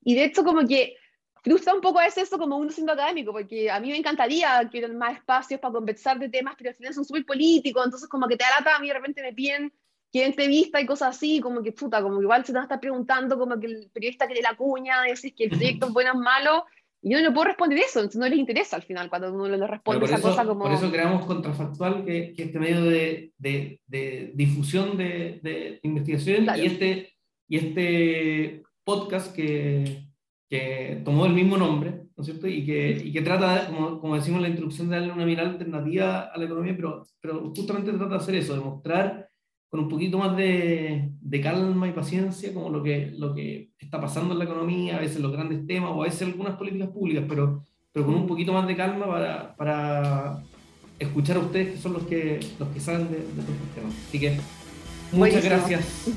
Y 0.03 0.15
de 0.15 0.25
hecho, 0.25 0.43
como 0.43 0.67
que 0.67 0.95
frustra 1.43 1.73
un 1.75 1.81
poco 1.81 1.99
a 1.99 2.05
veces 2.05 2.23
eso 2.23 2.39
como 2.39 2.57
uno 2.57 2.71
siendo 2.71 2.93
académico, 2.93 3.31
porque 3.31 3.69
a 3.69 3.79
mí 3.79 3.89
me 3.89 3.97
encantaría 3.97 4.61
que 4.71 4.77
hubieran 4.77 4.97
más 4.97 5.17
espacios 5.17 5.59
para 5.59 5.73
conversar 5.73 6.17
de 6.17 6.29
temas, 6.29 6.55
pero 6.57 6.69
al 6.69 6.75
final 6.75 6.93
son 6.93 7.05
súper 7.05 7.25
políticos, 7.25 7.83
entonces 7.85 8.09
como 8.09 8.27
que 8.27 8.37
te 8.37 8.45
alata, 8.45 8.75
a 8.75 8.79
mí 8.79 8.87
de 8.87 8.93
repente 8.93 9.21
me 9.21 9.33
piden 9.33 9.71
que 10.11 10.25
entrevista 10.25 10.79
y 10.79 10.85
cosas 10.85 11.15
así, 11.15 11.41
como 11.41 11.61
que 11.61 11.73
puta, 11.73 12.01
como 12.01 12.21
igual 12.21 12.45
se 12.45 12.53
te 12.53 12.57
va 12.57 12.61
a 12.61 12.63
estar 12.63 12.79
preguntando 12.79 13.37
como 13.37 13.59
que 13.59 13.67
el 13.67 13.89
periodista 13.91 14.27
que 14.27 14.35
de 14.35 14.41
la 14.41 14.55
cuña, 14.55 15.01
decir 15.01 15.35
que 15.35 15.45
el 15.45 15.49
proyecto 15.49 15.87
es 15.87 15.93
bueno 15.93 16.11
o 16.13 16.17
malo, 16.17 16.65
y 17.03 17.11
yo 17.11 17.21
no 17.21 17.33
puedo 17.33 17.47
responder 17.47 17.79
eso, 17.79 17.99
entonces 17.99 18.19
no 18.19 18.29
les 18.29 18.39
interesa 18.39 18.77
al 18.77 18.83
final 18.83 19.09
cuando 19.09 19.33
uno 19.33 19.49
le 19.49 19.67
responde 19.67 20.05
esa 20.05 20.21
cosa 20.21 20.45
como... 20.45 20.63
Por 20.63 20.71
eso 20.71 20.89
creamos 20.89 21.25
Contrafactual, 21.25 22.05
que, 22.05 22.33
que 22.33 22.43
este 22.43 22.59
medio 22.59 22.85
de, 22.85 23.33
de, 23.37 23.81
de 23.85 24.31
difusión 24.33 24.95
de, 24.95 25.41
de 25.43 25.79
investigación 25.83 26.47
y, 26.55 26.65
este, 26.65 27.13
y 27.49 27.57
este 27.57 28.63
podcast 28.85 29.35
que, 29.35 30.07
que, 30.49 31.01
tomó 31.03 31.25
el 31.25 31.33
mismo 31.33 31.57
nombre, 31.57 32.05
¿no 32.15 32.21
es 32.21 32.25
cierto? 32.25 32.47
Y 32.47 32.65
que, 32.65 32.91
y 33.03 33.11
que 33.11 33.21
trata, 33.21 33.67
como, 33.67 33.99
como, 33.99 34.15
decimos 34.15 34.37
en 34.37 34.43
la 34.43 34.49
introducción, 34.49 34.89
de 34.89 34.95
darle 34.95 35.11
una 35.11 35.25
mirada 35.25 35.49
alternativa 35.49 36.31
a 36.33 36.37
la 36.37 36.45
economía, 36.45 36.73
pero, 36.73 37.05
pero 37.19 37.53
justamente 37.53 37.91
trata 37.91 38.11
de 38.11 38.15
hacer 38.15 38.35
eso, 38.35 38.53
de 38.53 38.61
mostrar 38.61 39.29
con 39.73 39.79
un 39.79 39.89
poquito 39.89 40.19
más 40.19 40.37
de, 40.37 41.09
de, 41.19 41.41
calma 41.41 41.87
y 41.87 41.93
paciencia, 41.93 42.53
como 42.53 42.69
lo 42.69 42.83
que, 42.83 43.11
lo 43.17 43.33
que 43.33 43.71
está 43.79 43.99
pasando 43.99 44.33
en 44.33 44.37
la 44.37 44.45
economía, 44.45 44.97
a 44.97 44.99
veces 44.99 45.19
los 45.19 45.31
grandes 45.31 45.65
temas 45.65 45.89
o 45.95 46.03
a 46.03 46.05
veces 46.05 46.21
algunas 46.21 46.57
políticas 46.57 46.89
públicas, 46.89 47.25
pero, 47.27 47.65
pero 47.91 48.05
con 48.05 48.13
un 48.13 48.27
poquito 48.27 48.53
más 48.53 48.67
de 48.67 48.75
calma 48.75 49.07
para, 49.07 49.55
para 49.55 50.43
escuchar 50.99 51.37
a 51.37 51.39
ustedes 51.39 51.71
que 51.71 51.77
son 51.79 51.93
los 51.93 52.03
que, 52.03 52.39
los 52.59 52.69
que 52.69 52.79
saben 52.79 53.09
de, 53.09 53.15
de 53.15 53.23
estos 53.23 53.73
temas. 53.73 53.95
Así 54.07 54.19
que 54.19 54.37
muchas 55.11 55.43
gracias. 55.43 56.07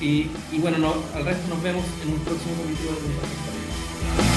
Y, 0.00 0.26
y 0.50 0.58
bueno, 0.60 0.78
no, 0.78 0.94
al 1.14 1.24
resto 1.24 1.48
nos 1.48 1.62
vemos 1.62 1.84
en 2.04 2.12
un 2.12 2.18
próximo 2.18 2.54
capítulo 2.60 2.90
de 4.26 4.31